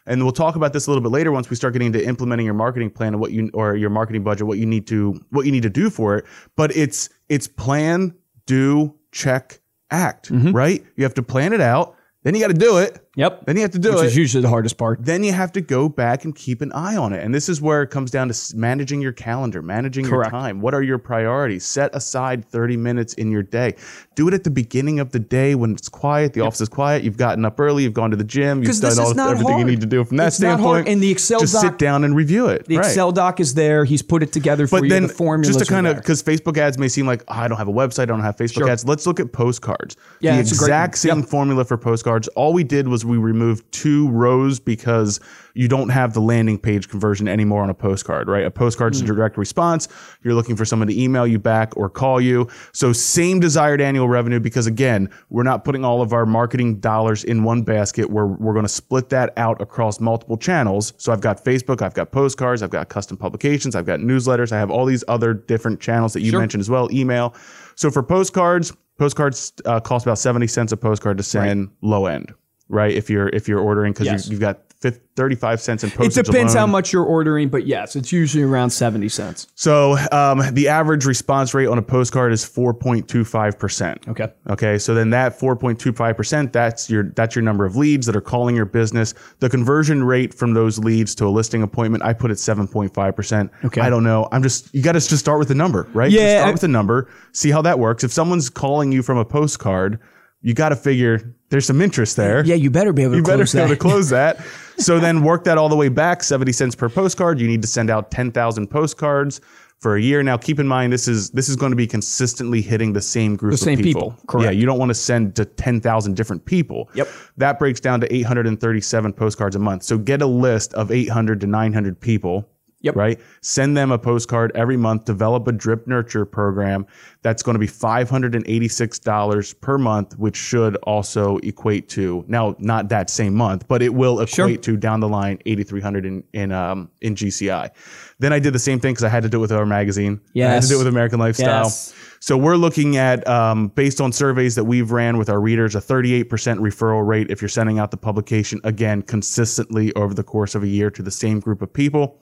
and 0.07 0.21
we'll 0.21 0.31
talk 0.31 0.55
about 0.55 0.71
this 0.71 0.85
a 0.85 0.91
little 0.91 1.01
bit 1.01 1.11
later 1.11 1.31
once 1.31 1.49
we 1.49 1.55
start 1.55 1.73
getting 1.73 1.87
into 1.87 2.05
implementing 2.05 2.45
your 2.45 2.53
marketing 2.53 2.91
plan 2.91 3.13
and 3.13 3.19
what 3.19 3.31
you 3.31 3.49
or 3.53 3.75
your 3.75 3.89
marketing 3.89 4.23
budget, 4.23 4.45
what 4.45 4.57
you 4.59 4.65
need 4.65 4.85
to 4.87 5.19
what 5.31 5.45
you 5.45 5.51
need 5.51 5.63
to 5.63 5.69
do 5.69 5.89
for 5.89 6.15
it. 6.17 6.25
But 6.55 6.75
it's 6.75 7.09
it's 7.29 7.47
plan, 7.47 8.13
do, 8.45 8.93
check, 9.11 9.59
act, 9.91 10.31
Mm-hmm. 10.31 10.51
right? 10.51 10.83
You 10.95 11.03
have 11.05 11.15
to 11.15 11.23
plan 11.23 11.53
it 11.53 11.61
out, 11.61 11.95
then 12.23 12.35
you 12.35 12.41
got 12.41 12.47
to 12.47 12.53
do 12.53 12.77
it, 12.77 13.04
Yep. 13.15 13.45
Then 13.45 13.55
you 13.55 13.61
have 13.61 13.71
to 13.71 13.79
do 13.79 13.89
it. 13.91 13.95
Which 13.95 14.03
it. 14.03 14.07
is 14.07 14.17
usually 14.17 14.41
the 14.41 14.49
hardest 14.49 14.77
part. 14.77 15.03
then 15.03 15.23
you 15.23 15.31
have 15.31 15.51
to 15.53 15.61
go 15.61 15.87
back 15.87 16.25
and 16.25 16.35
keep 16.35 16.61
an 16.61 16.71
eye 16.73 16.97
on 16.97 17.13
it. 17.13 17.23
And 17.23 17.33
this 17.33 17.47
is 17.47 17.61
where 17.61 17.81
it 17.81 17.87
comes 17.89 18.11
down 18.11 18.27
to 18.29 18.57
managing 18.57 19.01
your 19.01 19.13
calendar, 19.13 19.61
managing 19.61 20.05
Correct. 20.05 20.31
your 20.31 20.39
time. 20.41 20.59
What 20.61 20.73
are 20.73 20.83
your 20.83 20.97
priorities? 20.97 21.63
Set 21.65 21.95
aside 21.95 22.43
30 22.45 22.77
minutes 22.77 23.13
in 23.13 23.31
your 23.31 23.43
day. 23.43 23.75
Do 24.15 24.27
it 24.27 24.33
at 24.33 24.43
the 24.43 24.49
beginning 24.49 24.99
of 24.99 25.11
the 25.11 25.19
day 25.19 25.55
when 25.55 25.71
it's 25.71 25.87
quiet, 25.89 26.33
the 26.33 26.41
office 26.41 26.61
is 26.61 26.69
quiet, 26.69 27.03
you've 27.03 27.17
gotten 27.17 27.45
up 27.45 27.59
early, 27.59 27.83
you've 27.83 27.93
gone 27.93 28.11
to 28.11 28.17
the 28.17 28.23
gym, 28.23 28.63
you've 28.63 28.79
done 28.79 28.99
all 28.99 29.19
everything 29.19 29.59
you 29.59 29.65
need 29.65 29.81
to 29.81 29.87
do 29.87 30.03
from 30.03 30.17
that 30.17 30.27
It's 30.27 30.37
standpoint. 30.37 30.87
And 30.87 31.01
the 31.01 31.11
Excel 31.11 31.39
just 31.39 31.53
doc- 31.53 31.61
sit 31.63 31.77
down 31.77 32.03
and 32.03 32.15
review 32.15 32.47
it. 32.47 32.65
The 32.65 32.77
right. 32.77 32.85
Excel 32.85 33.11
doc 33.11 33.39
is 33.39 33.53
there. 33.53 33.85
He's 33.85 34.01
put 34.01 34.23
it 34.23 34.31
together 34.33 34.67
for 34.67 34.79
But 34.79 34.83
you. 34.85 34.89
then, 34.89 35.03
the 35.03 35.13
formulas 35.13 35.55
just 35.55 35.65
to 35.65 35.71
kind 35.71 35.87
of 35.87 35.95
because 35.97 36.21
Facebook 36.21 36.57
ads 36.57 36.77
may 36.77 36.87
seem 36.89 37.05
like 37.07 37.23
oh, 37.27 37.33
I 37.33 37.47
don't 37.47 37.57
have 37.57 37.67
a 37.67 37.73
website, 37.73 38.03
I 38.03 38.05
don't 38.05 38.21
have 38.21 38.35
Facebook 38.35 38.53
Sure. 38.55 38.69
ads. 38.69 38.85
Let's 38.85 39.07
look 39.07 39.19
at 39.19 39.31
postcards. 39.31 39.95
Yeah, 40.19 40.31
the 40.31 40.37
that's 40.37 40.51
a 40.51 40.55
great 40.57 40.65
exact 40.67 40.97
same 40.97 41.23
formula 41.23 41.63
for 41.63 41.77
postcards. 41.77 42.27
All 42.29 42.51
we 42.53 42.63
did 42.63 42.87
was 42.87 43.04
we 43.05 43.17
removed 43.17 43.71
two 43.71 44.09
rows 44.09 44.59
because 44.59 45.19
you 45.53 45.67
don't 45.69 45.89
have 45.89 46.13
the 46.13 46.19
landing 46.19 46.57
page 46.59 46.89
conversion 46.89 47.27
anymore 47.29 47.63
on 47.63 47.69
a 47.69 47.73
postcard, 47.73 48.27
right? 48.27 48.45
A 48.45 48.51
postcard's 48.51 48.99
Hmm. 48.99 49.05
a 49.05 49.07
direct 49.07 49.37
response. 49.37 49.87
You're 50.23 50.33
looking 50.33 50.55
for 50.57 50.65
someone 50.65 50.87
to 50.89 51.01
email 51.01 51.25
you 51.25 51.39
back 51.39 51.71
or 51.77 51.89
call 51.89 52.19
you. 52.19 52.47
So 52.73 52.91
same 52.91 53.39
desired 53.39 53.79
annual 53.79 54.09
revenue 54.09 54.39
because 54.39 54.67
again, 54.67 55.09
we're 55.29 55.43
not 55.43 55.63
putting 55.63 55.85
all 55.85 56.01
of 56.01 56.11
our 56.11 56.25
marketing 56.25 56.79
dollars 56.79 57.23
in 57.23 57.43
one 57.43 57.61
basket. 57.63 58.09
We're 58.09 58.25
we're 58.25 58.53
going 58.53 58.65
to 58.65 58.69
split 58.69 59.09
that 59.09 59.31
out 59.37 59.61
across 59.61 59.99
multiple 60.01 60.37
channels. 60.37 60.93
So 60.97 61.13
I've 61.13 61.21
got 61.21 61.43
Facebook, 61.43 61.81
I've 61.81 61.93
got 61.93 62.11
postcards, 62.11 62.61
I've 62.61 62.69
got 62.69 62.89
custom 62.89 63.15
publications, 63.17 63.75
I've 63.75 63.85
got 63.85 63.99
newsletters, 63.99 64.51
I 64.51 64.57
have 64.59 64.69
all 64.71 64.85
these 64.85 65.03
other 65.07 65.33
different 65.33 65.79
channels 65.79 66.13
that 66.13 66.21
you 66.21 66.31
Sure. 66.31 66.39
mentioned 66.39 66.61
as 66.61 66.69
well, 66.69 66.89
email. 66.91 67.33
So 67.75 67.89
for 67.91 68.03
postcards, 68.03 68.73
postcards 68.97 69.53
uh, 69.65 69.79
cost 69.79 70.05
about 70.05 70.17
70 70.19 70.47
cents 70.47 70.71
a 70.71 70.77
postcard 70.77 71.17
to 71.17 71.23
send 71.23 71.69
low 71.81 72.05
end, 72.07 72.33
right? 72.69 72.93
If 72.93 73.09
you're 73.09 73.29
if 73.29 73.47
you're 73.47 73.59
ordering 73.59 73.93
cuz 73.93 74.05
Yes. 74.07 74.27
you've 74.29 74.39
got 74.39 74.59
50, 74.81 75.01
35 75.15 75.61
cents 75.61 75.83
in 75.83 75.89
postage. 75.89 76.17
it 76.17 76.25
depends 76.25 76.53
alone. 76.53 76.67
how 76.67 76.71
much 76.71 76.91
you're 76.93 77.05
ordering, 77.05 77.47
but 77.49 77.65
yes, 77.65 77.95
it's 77.95 78.11
usually 78.11 78.43
around 78.43 78.69
70 78.69 79.07
cents. 79.09 79.47
So 79.55 79.97
um, 80.11 80.43
the 80.53 80.67
average 80.67 81.05
response 81.05 81.53
rate 81.53 81.67
on 81.67 81.77
a 81.77 81.81
postcard 81.81 82.33
is 82.33 82.43
4.25%. 82.45 84.07
Okay. 84.09 84.27
Okay, 84.49 84.77
so 84.77 84.93
then 84.93 85.09
that 85.11 85.39
4.25%, 85.39 86.51
that's 86.51 86.89
your 86.89 87.03
that's 87.15 87.35
your 87.35 87.41
number 87.43 87.65
of 87.65 87.75
leads 87.75 88.05
that 88.05 88.15
are 88.15 88.21
calling 88.21 88.55
your 88.55 88.65
business. 88.65 89.13
The 89.39 89.49
conversion 89.49 90.03
rate 90.03 90.33
from 90.33 90.53
those 90.53 90.77
leads 90.79 91.15
to 91.15 91.25
a 91.25 91.29
listing 91.29 91.63
appointment, 91.63 92.03
I 92.03 92.13
put 92.13 92.29
at 92.31 92.37
7.5%. 92.37 93.49
Okay. 93.65 93.81
I 93.81 93.89
don't 93.89 94.03
know. 94.03 94.27
I'm 94.31 94.43
just 94.43 94.73
you 94.73 94.81
got 94.83 94.91
to 94.93 94.99
just 94.99 95.17
start 95.17 95.39
with 95.39 95.47
the 95.47 95.55
number, 95.55 95.87
right? 95.93 96.11
Yeah, 96.11 96.19
Just 96.19 96.35
start 96.35 96.47
I- 96.47 96.51
with 96.51 96.61
the 96.61 96.67
number, 96.67 97.07
see 97.31 97.51
how 97.51 97.61
that 97.63 97.79
works. 97.79 98.03
If 98.03 98.11
someone's 98.11 98.49
calling 98.49 98.91
you 98.91 99.01
from 99.01 99.17
a 99.17 99.25
postcard, 99.25 99.99
you 100.45 100.53
got 100.53 100.69
to 100.69 100.75
figure 100.75 101.33
there's 101.49 101.65
some 101.65 101.81
interest 101.81 102.15
there. 102.15 102.45
Yeah, 102.45 102.53
you 102.53 102.69
better 102.69 102.93
be 102.93 103.01
able 103.01 103.13
to 103.13 103.17
You 103.17 103.23
better 103.23 103.37
close 103.45 103.53
be 103.53 103.59
able 103.59 103.69
that. 103.69 103.73
to 103.75 103.79
close 103.79 104.09
that. 104.09 104.39
so 104.77 104.99
then 104.99 105.23
work 105.23 105.43
that 105.45 105.57
all 105.57 105.69
the 105.69 105.75
way 105.75 105.89
back, 105.89 106.21
70 106.21 106.51
cents 106.51 106.75
per 106.75 106.87
postcard. 106.87 107.39
You 107.39 107.47
need 107.47 107.63
to 107.63 107.67
send 107.67 107.89
out 107.89 108.11
10,000 108.11 108.67
postcards 108.67 109.41
for 109.79 109.95
a 109.95 110.01
year. 110.01 110.21
Now 110.21 110.37
keep 110.37 110.59
in 110.59 110.67
mind 110.67 110.93
this 110.93 111.07
is 111.07 111.31
this 111.31 111.49
is 111.49 111.55
going 111.55 111.71
to 111.71 111.75
be 111.75 111.87
consistently 111.87 112.61
hitting 112.61 112.93
the 112.93 113.01
same 113.01 113.35
group 113.35 113.53
The 113.53 113.57
same 113.57 113.79
of 113.79 113.83
people. 113.83 114.11
people, 114.11 114.25
correct. 114.27 114.45
Yeah, 114.45 114.51
you 114.51 114.67
don't 114.67 114.77
want 114.77 114.89
to 114.89 114.95
send 114.95 115.35
to 115.37 115.45
10,000 115.45 116.15
different 116.15 116.45
people. 116.45 116.89
Yep. 116.93 117.07
That 117.37 117.57
breaks 117.57 117.79
down 117.79 117.99
to 118.01 118.15
837 118.15 119.13
postcards 119.13 119.55
a 119.55 119.59
month. 119.59 119.81
So 119.81 119.97
get 119.97 120.21
a 120.21 120.27
list 120.27 120.75
of 120.75 120.91
800 120.91 121.41
to 121.41 121.47
900 121.47 121.99
people. 121.99 122.47
Yep. 122.81 122.95
Right. 122.95 123.19
Send 123.41 123.75
them 123.75 123.91
a 123.91 123.97
postcard 123.97 124.51
every 124.53 124.77
month. 124.77 125.05
Develop 125.05 125.47
a 125.47 125.51
drip 125.51 125.87
nurture 125.87 126.23
program. 126.23 126.85
That's 127.25 127.41
going 127.41 127.55
to 127.55 127.59
be 127.59 127.65
$586 127.65 129.59
per 129.59 129.77
month, 129.79 130.15
which 130.19 130.35
should 130.35 130.75
also 130.83 131.37
equate 131.37 131.89
to 131.89 132.23
now, 132.27 132.55
not 132.59 132.89
that 132.89 133.09
same 133.09 133.33
month, 133.33 133.67
but 133.67 133.81
it 133.81 133.95
will 133.95 134.19
equate 134.19 134.63
Sure. 134.63 134.75
to 134.75 134.77
down 134.77 134.99
the 134.99 135.09
line 135.09 135.39
8,300 135.47 136.05
in, 136.05 136.23
in, 136.33 136.51
um, 136.51 136.91
in 137.01 137.15
GCI. 137.15 137.71
Then 138.19 138.31
I 138.31 138.37
did 138.37 138.53
the 138.53 138.59
same 138.59 138.79
thing 138.79 138.93
because 138.93 139.05
I 139.05 139.09
had 139.09 139.23
to 139.23 139.29
do 139.29 139.39
it 139.39 139.41
with 139.41 139.51
our 139.51 139.65
magazine. 139.65 140.21
Yes. 140.33 140.51
I 140.51 140.53
had 140.53 140.61
to 140.61 140.69
do 140.69 140.75
it 140.75 140.77
with 140.77 140.87
American 140.87 141.17
Lifestyle. 141.17 141.63
Yes. 141.63 141.95
So 142.19 142.37
we're 142.37 142.57
looking 142.57 142.95
at, 142.97 143.27
um, 143.27 143.69
based 143.69 143.99
on 144.01 144.11
surveys 144.11 144.53
that 144.53 144.65
we've 144.65 144.91
ran 144.91 145.17
with 145.17 145.27
our 145.27 145.41
readers, 145.41 145.73
a 145.73 145.81
38% 145.81 146.59
referral 146.59 147.07
rate 147.07 147.31
if 147.31 147.41
you're 147.41 147.49
sending 147.49 147.79
out 147.79 147.89
the 147.89 147.97
publication 147.97 148.61
again 148.63 149.01
consistently 149.01 149.91
over 149.95 150.13
the 150.13 150.23
course 150.23 150.53
of 150.53 150.61
a 150.61 150.67
year 150.67 150.91
to 150.91 151.01
the 151.01 151.09
same 151.09 151.39
group 151.39 151.63
of 151.63 151.73
people. 151.73 152.21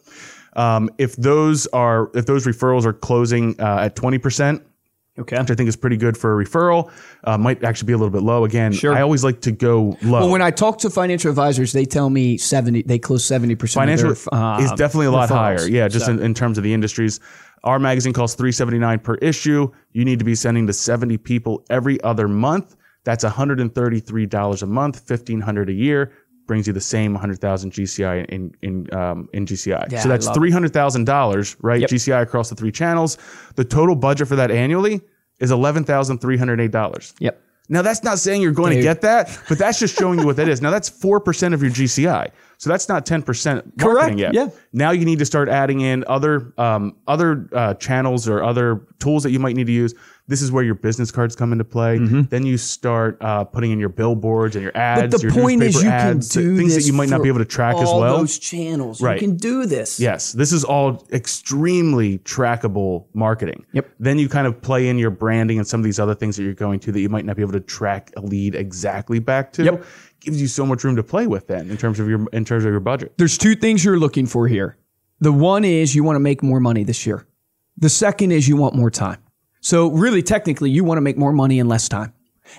Um, 0.56 0.90
if 0.98 1.18
those 1.18 1.68
are 1.68 2.10
if 2.14 2.26
those 2.26 2.46
referrals 2.46 2.86
are 2.86 2.94
closing 2.94 3.60
uh, 3.60 3.80
at 3.80 3.98
20%, 3.98 4.62
Okay. 5.20 5.38
which 5.40 5.52
I 5.52 5.56
think 5.56 5.70
is 5.70 5.76
pretty 5.76 5.98
good 5.98 6.18
for 6.18 6.40
a 6.40 6.44
referral, 6.44 6.92
uh, 7.24 7.38
might 7.38 7.64
actually 7.64 7.86
be 7.88 7.94
a 7.94 7.98
little 7.98 8.10
bit 8.12 8.24
low. 8.24 8.46
Again, 8.46 8.72
Sure. 8.72 8.94
I 8.96 9.02
always 9.02 9.24
like 9.24 9.42
to 9.42 9.52
go 9.52 9.96
low. 10.02 10.22
Well, 10.22 10.30
when 10.30 10.42
I 10.42 10.50
talk 10.50 10.80
to 10.80 10.90
financial 10.90 11.30
advisors, 11.30 11.72
they 11.72 11.86
tell 11.86 12.10
me 12.10 12.38
70, 12.38 12.82
they 12.84 12.98
close 12.98 13.24
70% 13.24 13.74
Financial 13.76 14.10
of 14.12 14.28
their, 14.32 14.40
uh, 14.40 14.60
is 14.60 14.72
definitely 14.72 15.06
a 15.08 15.12
lot 15.12 15.30
higher. 15.30 15.68
Yeah, 15.68 15.88
just 15.88 16.08
So- 16.08 16.14
in, 16.14 16.20
in 16.20 16.34
terms 16.34 16.58
of 16.58 16.64
the 16.64 16.74
industries. 16.74 17.20
Our 17.64 17.80
magazine 17.80 18.12
costs 18.12 18.36
three 18.36 18.52
seventy 18.52 18.78
nine 18.78 19.00
per 19.00 19.16
issue. 19.16 19.70
You 19.94 20.04
need 20.04 20.20
to 20.20 20.26
be 20.26 20.36
sending 20.36 20.68
to 20.68 20.74
seventy 20.74 21.18
people 21.18 21.64
every 21.70 22.02
other 22.04 22.28
month. 22.28 22.76
That's 23.06 23.24
one 23.24 23.32
hundred 23.32 23.62
and 23.62 23.74
thirty 23.74 24.02
three 24.02 24.26
dollars 24.26 24.64
a 24.64 24.66
month, 24.68 25.00
fifteen 25.08 25.40
hundred 25.40 25.70
a 25.70 25.74
year. 25.74 26.12
Brings 26.46 26.68
you 26.68 26.74
the 26.74 26.82
same 26.82 27.16
hundred 27.16 27.40
thousand 27.40 27.72
GCI 27.72 28.26
in 28.26 28.54
in 28.62 28.94
um, 28.94 29.30
in 29.34 29.46
GCI. 29.46 29.92
Yeah, 29.92 30.00
so 30.02 30.10
that's 30.10 30.30
three 30.32 30.52
hundred 30.52 30.74
thousand 30.74 31.06
dollars, 31.06 31.56
right? 31.62 31.80
Yep. 31.82 31.90
GCI 31.90 32.22
across 32.22 32.50
the 32.50 32.56
three 32.56 32.72
channels. 32.72 33.18
The 33.56 33.64
total 33.64 33.96
budget 33.96 34.28
for 34.28 34.36
that 34.36 34.52
annually 34.52 35.00
is 35.40 35.52
eleven 35.52 35.84
thousand 35.86 36.20
three 36.20 36.38
hundred 36.38 36.60
eight 36.60 36.72
dollars. 36.72 37.14
Yep. 37.20 37.42
Now 37.70 37.82
that's 37.82 38.04
not 38.04 38.20
saying 38.20 38.42
you're 38.42 38.52
going 38.52 38.76
to 38.76 38.82
get 38.82 39.02
that, 39.02 39.40
but 39.48 39.58
that's 39.58 39.80
just 39.80 39.98
showing 39.98 40.20
you 40.20 40.26
what 40.26 40.36
that 40.36 40.50
is. 40.50 40.62
Now 40.62 40.70
that's 40.70 40.90
four 40.90 41.22
percent 41.22 41.54
of 41.54 41.62
your 41.62 41.72
GCI, 41.72 42.30
so 42.58 42.70
that's 42.70 42.90
not 42.90 43.06
ten 43.06 43.24
percent 43.24 43.80
Correct, 43.80 44.18
yet. 44.18 44.34
yeah. 44.34 44.50
Now 44.74 44.92
you 44.92 45.06
need 45.06 45.20
to 45.20 45.26
start 45.26 45.48
adding 45.48 45.80
in 45.80 46.04
other 46.08 46.54
um, 46.58 46.98
other 47.08 47.50
uh, 47.54 47.74
channels 47.76 48.28
or 48.28 48.44
other 48.44 48.86
tools 49.00 49.24
that 49.24 49.32
you 49.32 49.40
might 49.40 49.56
need 49.56 49.68
to 49.68 49.74
use. 49.74 49.94
This 50.26 50.42
is 50.42 50.54
where 50.54 50.64
your 50.64 50.76
business 50.76 51.12
cards 51.12 51.36
come 51.36 51.52
into 51.52 51.66
play. 51.66 51.98
Then 51.98 52.46
you 52.46 52.58
start 52.58 53.18
uh, 53.20 53.44
putting 53.44 53.72
in 53.72 53.80
your 53.80 53.90
billboards 53.90 54.56
and 54.56 54.64
your 54.64 54.76
ads. 54.76 55.02
Mm-hmm. 55.02 55.12
But 55.12 55.18
the 55.18 55.28
your 55.28 55.34
point 55.34 55.64
is, 55.64 55.76
you 55.76 55.82
can 55.82 56.18
ads, 56.18 56.30
do 56.30 56.56
things 56.56 56.76
that 56.76 56.86
you 56.86 56.94
might 56.94 57.10
not 57.10 57.22
be 57.22 57.28
able 57.28 57.40
to 57.40 57.46
track 57.46 57.76
as 57.76 57.90
all 57.90 58.00
well. 58.00 58.18
those 58.20 58.40
channels. 58.40 59.02
Right. 59.02 59.22
You 59.22 59.28
can 59.28 59.36
do 59.36 59.66
this. 59.66 60.00
Yes, 60.00 60.32
this 60.32 60.54
is 60.54 60.64
all 60.64 61.06
extremely 61.12 62.20
trackable 62.20 63.06
marketing. 63.14 63.66
Yep. 63.74 63.90
Then 64.00 64.18
you 64.18 64.30
kind 64.30 64.48
of 64.48 64.62
play 64.62 64.88
in 64.88 64.98
your 64.98 65.10
branding 65.10 65.58
and 65.58 65.68
some 65.68 65.82
of 65.82 65.84
these 65.84 66.00
other 66.00 66.16
things 66.16 66.38
that 66.38 66.44
you're 66.44 66.54
going 66.54 66.80
to 66.82 66.92
that 66.94 67.02
you 67.02 67.10
might 67.10 67.26
not 67.26 67.36
be 67.36 67.42
able 67.42 67.54
to 67.54 67.60
track 67.60 68.12
a 68.16 68.22
lead 68.22 68.56
exactly 68.56 69.20
back 69.20 69.52
to. 69.54 69.64
Yep. 69.66 69.86
Gives 70.22 70.42
you 70.42 70.48
so 70.48 70.66
much 70.66 70.86
room 70.86 70.96
to 70.96 71.04
play 71.04 71.28
with 71.28 71.48
then 71.48 71.70
in 71.70 71.76
terms 71.76 72.00
of 72.00 72.08
your 72.08 72.26
in 72.32 72.46
terms 72.46 72.64
of 72.64 72.72
your 72.72 72.80
budget. 72.80 73.14
There's 73.18 73.38
two 73.38 73.56
things 73.56 73.84
you're 73.84 74.00
looking 74.00 74.26
for 74.26 74.48
here. 74.48 74.78
The 75.20 75.32
one 75.32 75.64
is 75.64 75.96
you 75.96 76.04
want 76.04 76.16
to 76.16 76.22
make 76.22 76.44
more 76.44 76.60
money 76.60 76.84
this 76.84 77.06
year. 77.06 77.26
The 77.78 77.90
second 77.90 78.32
is 78.32 78.48
you 78.48 78.56
want 78.58 78.76
more 78.76 78.92
time. 78.92 79.23
So 79.64 79.88
really 79.88 80.22
technically 80.22 80.70
you 80.70 80.84
want 80.84 80.98
to 80.98 81.02
make 81.02 81.18
more 81.18 81.32
money 81.32 81.58
in 81.58 81.70
less 81.70 81.88
time. 81.88 82.14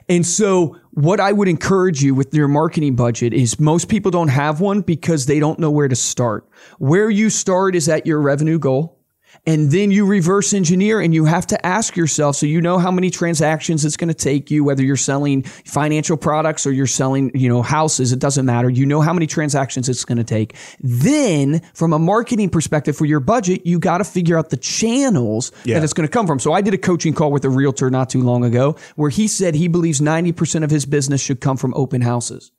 And 0.08 0.26
so 0.26 0.78
what 0.92 1.20
I 1.20 1.32
would 1.32 1.48
encourage 1.48 2.02
you 2.02 2.14
with 2.14 2.34
your 2.34 2.48
marketing 2.48 2.96
budget 2.96 3.34
is 3.34 3.60
most 3.60 3.90
people 3.90 4.10
don't 4.10 4.28
have 4.28 4.60
one 4.60 4.80
because 4.80 5.26
they 5.26 5.38
don't 5.38 5.58
know 5.58 5.70
where 5.70 5.86
to 5.86 5.94
start. 5.94 6.48
Where 6.78 7.10
you 7.10 7.28
start 7.28 7.76
is 7.76 7.90
at 7.90 8.06
your 8.06 8.20
revenue 8.22 8.58
goal. 8.58 8.98
And 9.46 9.70
then 9.70 9.90
you 9.90 10.06
reverse 10.06 10.52
engineer 10.54 11.00
and 11.00 11.14
you 11.14 11.24
have 11.24 11.46
to 11.48 11.66
ask 11.66 11.96
yourself 11.96 12.36
so 12.36 12.46
you 12.46 12.60
know 12.60 12.78
how 12.78 12.90
many 12.90 13.10
transactions 13.10 13.84
it's 13.84 13.96
going 13.96 14.08
to 14.08 14.14
take 14.14 14.50
you 14.50 14.64
whether 14.64 14.82
you're 14.82 14.96
selling 14.96 15.42
financial 15.42 16.16
products 16.16 16.66
or 16.66 16.72
you're 16.72 16.86
selling, 16.86 17.30
you 17.34 17.48
know, 17.48 17.62
houses, 17.62 18.12
it 18.12 18.18
doesn't 18.18 18.46
matter. 18.46 18.70
You 18.70 18.86
know 18.86 19.00
how 19.00 19.12
many 19.12 19.26
transactions 19.26 19.88
it's 19.88 20.04
going 20.04 20.18
to 20.18 20.24
take. 20.24 20.54
Then 20.80 21.60
from 21.74 21.92
a 21.92 21.98
marketing 21.98 22.50
perspective 22.50 22.96
for 22.96 23.04
your 23.04 23.20
budget, 23.20 23.66
you 23.66 23.78
got 23.78 23.98
to 23.98 24.04
figure 24.04 24.38
out 24.38 24.50
the 24.50 24.56
channels 24.56 25.52
Yeah. 25.64 25.74
that 25.74 25.84
it's 25.84 25.92
going 25.92 26.08
to 26.08 26.12
come 26.12 26.26
from. 26.26 26.38
So 26.38 26.52
I 26.52 26.60
did 26.60 26.74
a 26.74 26.78
coaching 26.78 27.12
call 27.14 27.30
with 27.32 27.44
a 27.44 27.50
realtor 27.50 27.90
not 27.90 28.10
too 28.10 28.22
long 28.22 28.44
ago 28.44 28.76
where 28.96 29.10
he 29.10 29.28
said 29.28 29.54
he 29.54 29.68
believes 29.68 30.00
90% 30.00 30.62
of 30.64 30.70
his 30.70 30.86
business 30.86 31.20
should 31.20 31.40
come 31.40 31.56
from 31.56 31.72
open 31.74 32.00
houses. 32.00 32.52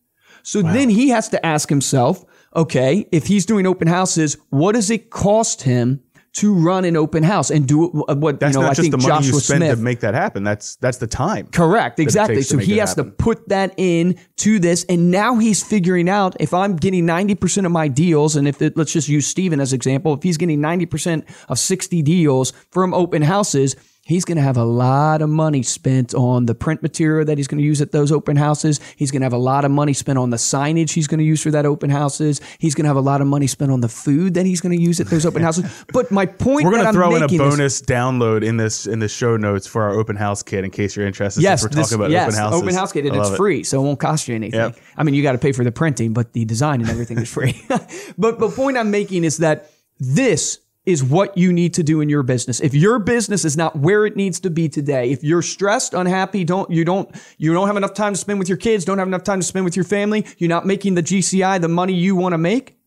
So 0.44 0.62
then 0.62 0.90
he 0.90 1.10
has 1.10 1.30
to 1.30 1.44
ask 1.44 1.70
himself, 1.70 2.24
okay, 2.56 3.08
if 3.12 3.26
he's 3.26 3.48
doing 3.48 3.66
open 3.66 3.88
houses, 3.88 4.38
what 4.50 4.76
does 4.76 4.92
it 4.92 5.10
cost 5.10 5.64
him 5.64 6.02
to 6.36 6.54
run 6.54 6.84
an 6.84 6.98
open 6.98 7.24
house 7.24 7.50
and 7.50 7.66
do 7.66 7.88
what, 7.88 8.18
what 8.18 8.40
That's 8.40 8.56
you 8.56 8.62
know, 8.62 8.68
I 8.68 8.74
think 8.74 8.92
the 8.92 8.98
money 8.98 9.08
Joshua 9.08 9.36
you 9.36 9.40
spend 9.40 9.60
Smith 9.60 9.78
to 9.78 9.84
make 9.84 10.02
that 10.02 10.14
happen. 10.14 10.44
That's 10.44 10.76
that's 10.78 10.98
the 10.98 11.08
time. 11.08 11.48
Correct, 11.48 12.00
exactly. 12.00 12.42
So 12.42 12.58
he 12.58 12.78
has 12.78 12.94
to 12.96 13.06
put 13.06 13.48
that 13.50 13.74
in 13.78 14.20
to 14.38 14.60
this, 14.60 14.84
and 14.90 15.12
now 15.12 15.38
he's 15.38 15.64
figuring 15.64 16.10
out 16.10 16.36
if 16.40 16.54
I'm 16.54 16.76
getting 16.76 17.06
90% 17.06 17.66
of 17.66 17.72
my 17.72 17.88
deals, 17.88 18.36
and 18.36 18.48
if 18.48 18.62
it, 18.62 18.76
let's 18.76 18.92
just 18.92 19.08
use 19.08 19.26
Steven 19.28 19.62
as 19.62 19.72
example, 19.72 20.14
if 20.14 20.24
he's 20.24 20.38
getting 20.38 20.60
90% 20.60 21.24
of 21.48 21.58
60 21.58 22.02
deals 22.02 22.52
from 22.70 22.94
open 22.94 23.22
houses, 23.22 23.76
He's 24.08 24.24
going 24.24 24.36
to 24.36 24.44
have 24.44 24.56
a 24.56 24.64
lot 24.64 25.24
of 25.24 25.30
money 25.30 25.64
spent 25.64 26.14
on 26.14 26.46
the 26.46 26.54
print 26.54 26.84
material 26.84 27.26
that 27.26 27.40
he's 27.40 27.48
going 27.48 27.58
to 27.58 27.64
use 27.66 27.82
at 27.82 27.92
those 27.92 28.12
open 28.12 28.38
houses. 28.38 28.80
He's 28.98 29.10
going 29.10 29.22
to 29.22 29.26
have 29.26 29.34
a 29.34 29.38
lot 29.38 29.66
of 29.66 29.72
money 29.72 29.94
spent 29.94 30.20
on 30.20 30.30
the 30.30 30.38
signage 30.38 30.92
he's 30.92 31.08
going 31.08 31.18
to 31.18 31.24
use 31.24 31.42
for 31.42 31.50
that 31.50 31.66
open 31.66 31.90
houses. 31.90 32.40
He's 32.60 32.76
going 32.76 32.84
to 32.84 32.90
have 32.90 32.98
a 32.98 33.02
lot 33.02 33.20
of 33.22 33.26
money 33.26 33.48
spent 33.48 33.72
on 33.72 33.82
the 33.82 33.90
food 33.90 34.36
that 34.36 34.46
he's 34.46 34.62
going 34.62 34.78
to 34.78 34.82
use 34.82 35.00
at 35.00 35.08
those 35.08 35.26
open 35.26 35.42
houses. 35.42 35.66
But 35.92 36.12
my 36.12 36.28
point 36.28 36.66
We're 36.66 36.72
going 36.72 36.86
to 36.86 36.94
throw 36.94 37.16
in 37.16 37.18
a 37.18 37.20
making 37.22 37.42
is- 37.42 37.50
bonus 37.50 37.82
download 37.82 38.44
in 38.44 38.58
this 38.58 38.86
in 38.86 39.00
the 39.00 39.08
show 39.08 39.38
notes 39.38 39.66
for 39.66 39.82
our 39.82 39.98
open 40.00 40.16
house 40.18 40.44
kit 40.44 40.64
in 40.64 40.70
case 40.70 40.96
you're 40.96 41.08
interested. 41.08 41.42
Yes, 41.42 41.64
we're 41.64 41.70
this- 41.70 41.90
talking 41.90 41.96
about 42.00 42.12
yes, 42.12 42.28
open 42.28 42.40
houses. 42.40 42.62
Open 42.62 42.76
house 42.76 42.92
kit, 42.92 43.06
and 43.08 43.16
it's 43.16 43.24
love 43.24 43.34
it. 43.34 43.38
free, 43.38 43.64
so 43.64 43.82
it 43.82 43.86
won't 43.86 44.00
cost 44.00 44.28
you 44.28 44.36
anything. 44.36 44.60
Yep. 44.60 44.78
I 44.98 45.02
mean, 45.04 45.16
you 45.16 45.24
got 45.24 45.32
to 45.32 45.40
pay 45.40 45.52
for 45.52 45.64
the 45.64 45.72
printing, 45.72 46.14
but 46.14 46.34
the 46.34 46.46
design 46.46 46.82
and 46.82 46.92
everything 46.92 47.18
is 47.18 47.32
free. 47.34 47.60
but 48.20 48.38
the 48.38 48.50
point 48.50 48.78
I'm 48.78 48.92
making 48.92 49.24
is 49.24 49.38
that 49.38 49.72
this 50.00 50.60
is 50.86 51.04
what 51.04 51.38
you 51.38 51.52
need 51.52 51.74
to 51.76 51.84
do 51.84 52.02
in 52.02 52.10
your 52.10 52.24
business. 52.24 52.60
If 52.60 52.74
your 52.74 53.00
business 53.00 53.46
is 53.46 53.58
not 53.58 53.76
where 53.76 54.06
it 54.06 54.16
needs 54.16 54.40
to 54.42 54.50
be 54.50 54.70
today, 54.70 55.12
if 55.12 55.24
you're 55.24 55.42
stressed, 55.42 55.94
unhappy, 55.94 56.44
don't 56.44 56.70
you 56.70 56.86
don't 56.86 57.10
you 57.38 57.54
don't 57.54 57.68
have 57.68 57.78
enough 57.78 57.94
time 57.94 58.14
to 58.14 58.20
spend 58.20 58.40
with 58.40 58.50
your 58.50 58.58
kids, 58.58 58.86
don't 58.86 58.98
have 58.98 59.08
enough 59.08 59.24
time 59.24 59.40
to 59.40 59.46
spend 59.46 59.66
with 59.66 59.76
your 59.76 59.86
family, 59.86 60.26
you're 60.38 60.50
not 60.50 60.66
making 60.66 60.96
the 60.96 61.04
GCI 61.04 61.62
the 61.62 61.68
money 61.68 61.94
you 61.94 62.16
want 62.16 62.34
to 62.34 62.38
make, 62.38 62.78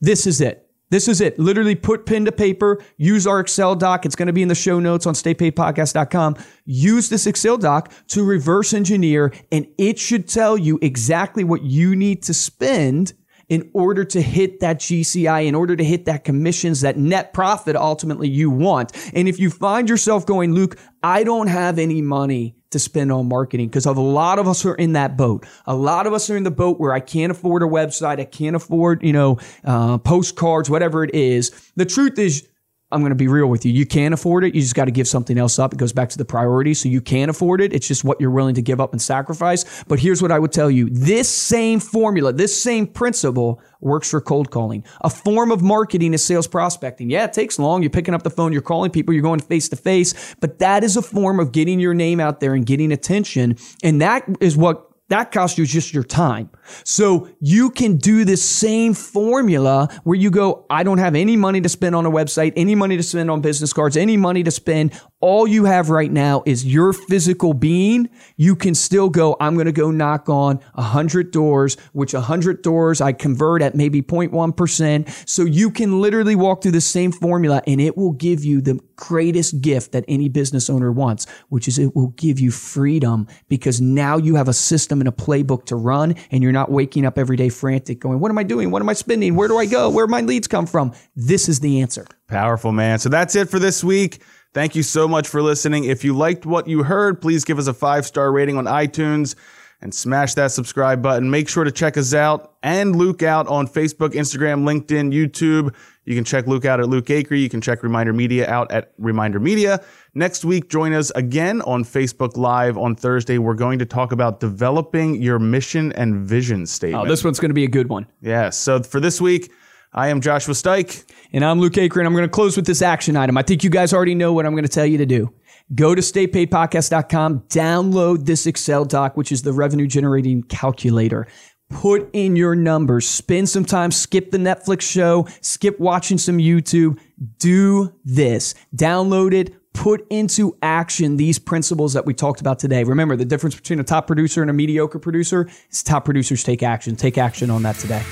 this 0.00 0.26
is 0.26 0.40
it. 0.40 0.68
This 0.92 1.08
is 1.08 1.22
it. 1.22 1.38
Literally 1.38 1.74
put 1.74 2.04
pen 2.04 2.26
to 2.26 2.32
paper, 2.32 2.84
use 2.98 3.26
our 3.26 3.40
Excel 3.40 3.74
doc. 3.74 4.04
It's 4.04 4.14
going 4.14 4.26
to 4.26 4.32
be 4.34 4.42
in 4.42 4.48
the 4.48 4.54
show 4.54 4.78
notes 4.78 5.06
on 5.06 5.14
staypaidpodcast.com. 5.14 6.36
Use 6.66 7.08
this 7.08 7.26
Excel 7.26 7.56
doc 7.56 7.90
to 8.08 8.22
reverse 8.22 8.74
engineer, 8.74 9.32
and 9.50 9.66
it 9.78 9.98
should 9.98 10.28
tell 10.28 10.58
you 10.58 10.78
exactly 10.82 11.44
what 11.44 11.62
you 11.62 11.96
need 11.96 12.22
to 12.24 12.34
spend 12.34 13.14
in 13.52 13.68
order 13.74 14.02
to 14.02 14.22
hit 14.22 14.60
that 14.60 14.78
GCI, 14.78 15.44
in 15.44 15.54
order 15.54 15.76
to 15.76 15.84
hit 15.84 16.06
that 16.06 16.24
commissions, 16.24 16.80
that 16.80 16.96
net 16.96 17.34
profit 17.34 17.76
ultimately 17.76 18.26
you 18.26 18.48
want. 18.48 18.92
And 19.12 19.28
if 19.28 19.38
you 19.38 19.50
find 19.50 19.90
yourself 19.90 20.24
going, 20.24 20.54
Luke, 20.54 20.78
I 21.02 21.22
don't 21.22 21.48
have 21.48 21.78
any 21.78 22.00
money 22.00 22.56
to 22.70 22.78
spend 22.78 23.12
on 23.12 23.28
marketing 23.28 23.68
because 23.68 23.84
a 23.84 23.92
lot 23.92 24.38
of 24.38 24.48
us 24.48 24.64
are 24.64 24.74
in 24.74 24.94
that 24.94 25.18
boat. 25.18 25.44
A 25.66 25.74
lot 25.74 26.06
of 26.06 26.14
us 26.14 26.30
are 26.30 26.36
in 26.38 26.44
the 26.44 26.50
boat 26.50 26.80
where 26.80 26.94
I 26.94 27.00
can't 27.00 27.30
afford 27.30 27.62
a 27.62 27.66
website. 27.66 28.18
I 28.18 28.24
can't 28.24 28.56
afford, 28.56 29.02
you 29.02 29.12
know, 29.12 29.38
uh, 29.64 29.98
postcards, 29.98 30.70
whatever 30.70 31.04
it 31.04 31.14
is. 31.14 31.50
The 31.76 31.84
truth 31.84 32.18
is, 32.18 32.48
I'm 32.92 33.00
going 33.00 33.10
to 33.10 33.16
be 33.16 33.28
real 33.28 33.46
with 33.46 33.64
you. 33.64 33.72
You 33.72 33.86
can 33.86 34.12
afford 34.12 34.44
it. 34.44 34.54
You 34.54 34.60
just 34.60 34.74
got 34.74 34.84
to 34.84 34.90
give 34.90 35.08
something 35.08 35.38
else 35.38 35.58
up. 35.58 35.72
It 35.72 35.78
goes 35.78 35.92
back 35.92 36.10
to 36.10 36.18
the 36.18 36.24
priority. 36.24 36.74
So 36.74 36.88
you 36.88 37.00
can 37.00 37.30
afford 37.30 37.60
it. 37.60 37.72
It's 37.72 37.88
just 37.88 38.04
what 38.04 38.20
you're 38.20 38.30
willing 38.30 38.54
to 38.54 38.62
give 38.62 38.80
up 38.80 38.92
and 38.92 39.00
sacrifice. 39.00 39.84
But 39.84 39.98
here's 39.98 40.22
what 40.22 40.30
I 40.30 40.38
would 40.38 40.52
tell 40.52 40.70
you. 40.70 40.88
This 40.90 41.28
same 41.28 41.80
formula, 41.80 42.32
this 42.32 42.60
same 42.60 42.86
principle 42.86 43.60
works 43.80 44.10
for 44.10 44.20
cold 44.20 44.50
calling. 44.50 44.84
A 45.00 45.10
form 45.10 45.50
of 45.50 45.62
marketing 45.62 46.14
is 46.14 46.24
sales 46.24 46.46
prospecting. 46.46 47.10
Yeah, 47.10 47.24
it 47.24 47.32
takes 47.32 47.58
long. 47.58 47.82
You're 47.82 47.90
picking 47.90 48.14
up 48.14 48.22
the 48.22 48.30
phone, 48.30 48.52
you're 48.52 48.62
calling 48.62 48.90
people, 48.90 49.12
you're 49.12 49.22
going 49.22 49.40
face 49.40 49.68
to 49.70 49.76
face, 49.76 50.34
but 50.40 50.60
that 50.60 50.84
is 50.84 50.96
a 50.96 51.02
form 51.02 51.40
of 51.40 51.52
getting 51.52 51.80
your 51.80 51.94
name 51.94 52.20
out 52.20 52.40
there 52.40 52.54
and 52.54 52.64
getting 52.64 52.92
attention. 52.92 53.56
And 53.82 54.00
that 54.00 54.24
is 54.40 54.56
what 54.56 54.91
that 55.12 55.30
costs 55.30 55.58
you 55.58 55.66
just 55.66 55.92
your 55.92 56.04
time. 56.04 56.48
So 56.84 57.28
you 57.38 57.70
can 57.70 57.98
do 57.98 58.24
this 58.24 58.42
same 58.42 58.94
formula 58.94 59.88
where 60.04 60.16
you 60.16 60.30
go, 60.30 60.64
I 60.70 60.84
don't 60.84 60.98
have 60.98 61.14
any 61.14 61.36
money 61.36 61.60
to 61.60 61.68
spend 61.68 61.94
on 61.94 62.06
a 62.06 62.10
website, 62.10 62.54
any 62.56 62.74
money 62.74 62.96
to 62.96 63.02
spend 63.02 63.30
on 63.30 63.42
business 63.42 63.74
cards, 63.74 63.96
any 63.96 64.16
money 64.16 64.42
to 64.42 64.50
spend. 64.50 64.98
All 65.22 65.46
you 65.46 65.66
have 65.66 65.88
right 65.88 66.10
now 66.10 66.42
is 66.46 66.66
your 66.66 66.92
physical 66.92 67.54
being. 67.54 68.10
You 68.36 68.56
can 68.56 68.74
still 68.74 69.08
go, 69.08 69.36
I'm 69.38 69.54
going 69.54 69.66
to 69.66 69.72
go 69.72 69.92
knock 69.92 70.28
on 70.28 70.58
a 70.74 70.82
hundred 70.82 71.30
doors, 71.30 71.76
which 71.92 72.12
a 72.12 72.20
hundred 72.20 72.60
doors 72.62 73.00
I 73.00 73.12
convert 73.12 73.62
at 73.62 73.76
maybe 73.76 74.02
0.1%. 74.02 75.28
So 75.28 75.44
you 75.44 75.70
can 75.70 76.00
literally 76.00 76.34
walk 76.34 76.62
through 76.62 76.72
the 76.72 76.80
same 76.80 77.12
formula 77.12 77.62
and 77.68 77.80
it 77.80 77.96
will 77.96 78.10
give 78.10 78.44
you 78.44 78.60
the 78.60 78.80
greatest 78.96 79.60
gift 79.60 79.92
that 79.92 80.04
any 80.08 80.28
business 80.28 80.68
owner 80.68 80.90
wants, 80.90 81.28
which 81.50 81.68
is 81.68 81.78
it 81.78 81.94
will 81.94 82.08
give 82.08 82.40
you 82.40 82.50
freedom 82.50 83.28
because 83.48 83.80
now 83.80 84.16
you 84.16 84.34
have 84.34 84.48
a 84.48 84.52
system 84.52 85.00
and 85.00 85.08
a 85.08 85.12
playbook 85.12 85.66
to 85.66 85.76
run 85.76 86.16
and 86.32 86.42
you're 86.42 86.50
not 86.50 86.68
waking 86.68 87.06
up 87.06 87.16
every 87.16 87.36
day 87.36 87.48
frantic 87.48 88.00
going, 88.00 88.18
what 88.18 88.32
am 88.32 88.38
I 88.38 88.42
doing? 88.42 88.72
What 88.72 88.82
am 88.82 88.88
I 88.88 88.94
spending? 88.94 89.36
Where 89.36 89.46
do 89.46 89.56
I 89.56 89.66
go? 89.66 89.88
Where 89.88 90.08
my 90.08 90.20
leads 90.22 90.48
come 90.48 90.66
from? 90.66 90.92
This 91.14 91.48
is 91.48 91.60
the 91.60 91.80
answer. 91.80 92.08
Powerful, 92.26 92.72
man. 92.72 92.98
So 92.98 93.08
that's 93.08 93.36
it 93.36 93.48
for 93.48 93.60
this 93.60 93.84
week. 93.84 94.20
Thank 94.54 94.76
you 94.76 94.82
so 94.82 95.08
much 95.08 95.28
for 95.28 95.40
listening. 95.40 95.84
If 95.84 96.04
you 96.04 96.14
liked 96.14 96.44
what 96.44 96.68
you 96.68 96.82
heard, 96.82 97.22
please 97.22 97.44
give 97.44 97.58
us 97.58 97.68
a 97.68 97.74
five 97.74 98.04
star 98.04 98.30
rating 98.30 98.58
on 98.58 98.66
iTunes 98.66 99.34
and 99.80 99.92
smash 99.94 100.34
that 100.34 100.52
subscribe 100.52 101.02
button. 101.02 101.30
Make 101.30 101.48
sure 101.48 101.64
to 101.64 101.72
check 101.72 101.96
us 101.96 102.14
out 102.14 102.54
and 102.62 102.94
Luke 102.94 103.22
out 103.22 103.48
on 103.48 103.66
Facebook, 103.66 104.10
Instagram, 104.10 104.62
LinkedIn, 104.62 105.12
YouTube. 105.12 105.74
You 106.04 106.14
can 106.14 106.24
check 106.24 106.46
Luke 106.46 106.64
out 106.64 106.80
at 106.80 106.88
Luke 106.88 107.06
Acree. 107.06 107.40
You 107.40 107.48
can 107.48 107.60
check 107.60 107.82
Reminder 107.82 108.12
Media 108.12 108.48
out 108.48 108.70
at 108.70 108.92
Reminder 108.98 109.40
Media. 109.40 109.82
Next 110.14 110.44
week, 110.44 110.68
join 110.68 110.92
us 110.92 111.10
again 111.12 111.62
on 111.62 111.82
Facebook 111.84 112.36
Live 112.36 112.76
on 112.76 112.94
Thursday. 112.94 113.38
We're 113.38 113.54
going 113.54 113.78
to 113.78 113.86
talk 113.86 114.12
about 114.12 114.38
developing 114.38 115.20
your 115.20 115.38
mission 115.38 115.92
and 115.92 116.28
vision 116.28 116.62
oh, 116.62 116.66
statement. 116.66 117.06
Oh, 117.06 117.08
this 117.08 117.24
one's 117.24 117.40
going 117.40 117.50
to 117.50 117.54
be 117.54 117.64
a 117.64 117.68
good 117.68 117.88
one. 117.88 118.06
yes. 118.20 118.56
So 118.56 118.82
for 118.82 119.00
this 119.00 119.20
week, 119.20 119.50
I 119.94 120.08
am 120.08 120.20
Joshua 120.20 120.54
Stike. 120.54 121.04
And 121.32 121.44
I'm 121.44 121.60
Luke 121.60 121.76
and 121.76 121.92
I'm 121.94 122.12
going 122.12 122.24
to 122.24 122.28
close 122.28 122.56
with 122.56 122.66
this 122.66 122.82
action 122.82 123.16
item. 123.16 123.36
I 123.36 123.42
think 123.42 123.62
you 123.62 123.70
guys 123.70 123.92
already 123.92 124.14
know 124.14 124.32
what 124.32 124.46
I'm 124.46 124.52
going 124.52 124.64
to 124.64 124.68
tell 124.68 124.86
you 124.86 124.98
to 124.98 125.06
do. 125.06 125.32
Go 125.74 125.94
to 125.94 126.02
staypaidpodcast.com, 126.02 127.40
download 127.48 128.26
this 128.26 128.46
Excel 128.46 128.84
doc, 128.84 129.16
which 129.16 129.32
is 129.32 129.42
the 129.42 129.52
revenue 129.52 129.86
generating 129.86 130.42
calculator. 130.42 131.26
Put 131.70 132.10
in 132.12 132.36
your 132.36 132.54
numbers, 132.54 133.08
spend 133.08 133.48
some 133.48 133.64
time, 133.64 133.90
skip 133.90 134.30
the 134.30 134.38
Netflix 134.38 134.82
show, 134.82 135.26
skip 135.40 135.80
watching 135.80 136.18
some 136.18 136.38
YouTube. 136.38 136.98
Do 137.38 137.94
this. 138.04 138.54
Download 138.76 139.32
it, 139.32 139.54
put 139.72 140.06
into 140.10 140.56
action 140.60 141.16
these 141.16 141.38
principles 141.38 141.94
that 141.94 142.04
we 142.04 142.12
talked 142.12 142.40
about 142.40 142.58
today. 142.58 142.84
Remember, 142.84 143.16
the 143.16 143.24
difference 143.24 143.54
between 143.54 143.80
a 143.80 143.84
top 143.84 144.06
producer 144.06 144.42
and 144.42 144.50
a 144.50 144.54
mediocre 144.54 144.98
producer 144.98 145.48
is 145.70 145.82
top 145.82 146.04
producers 146.04 146.42
take 146.42 146.62
action. 146.62 146.96
Take 146.96 147.16
action 147.16 147.50
on 147.50 147.62
that 147.62 147.76
today. 147.76 148.02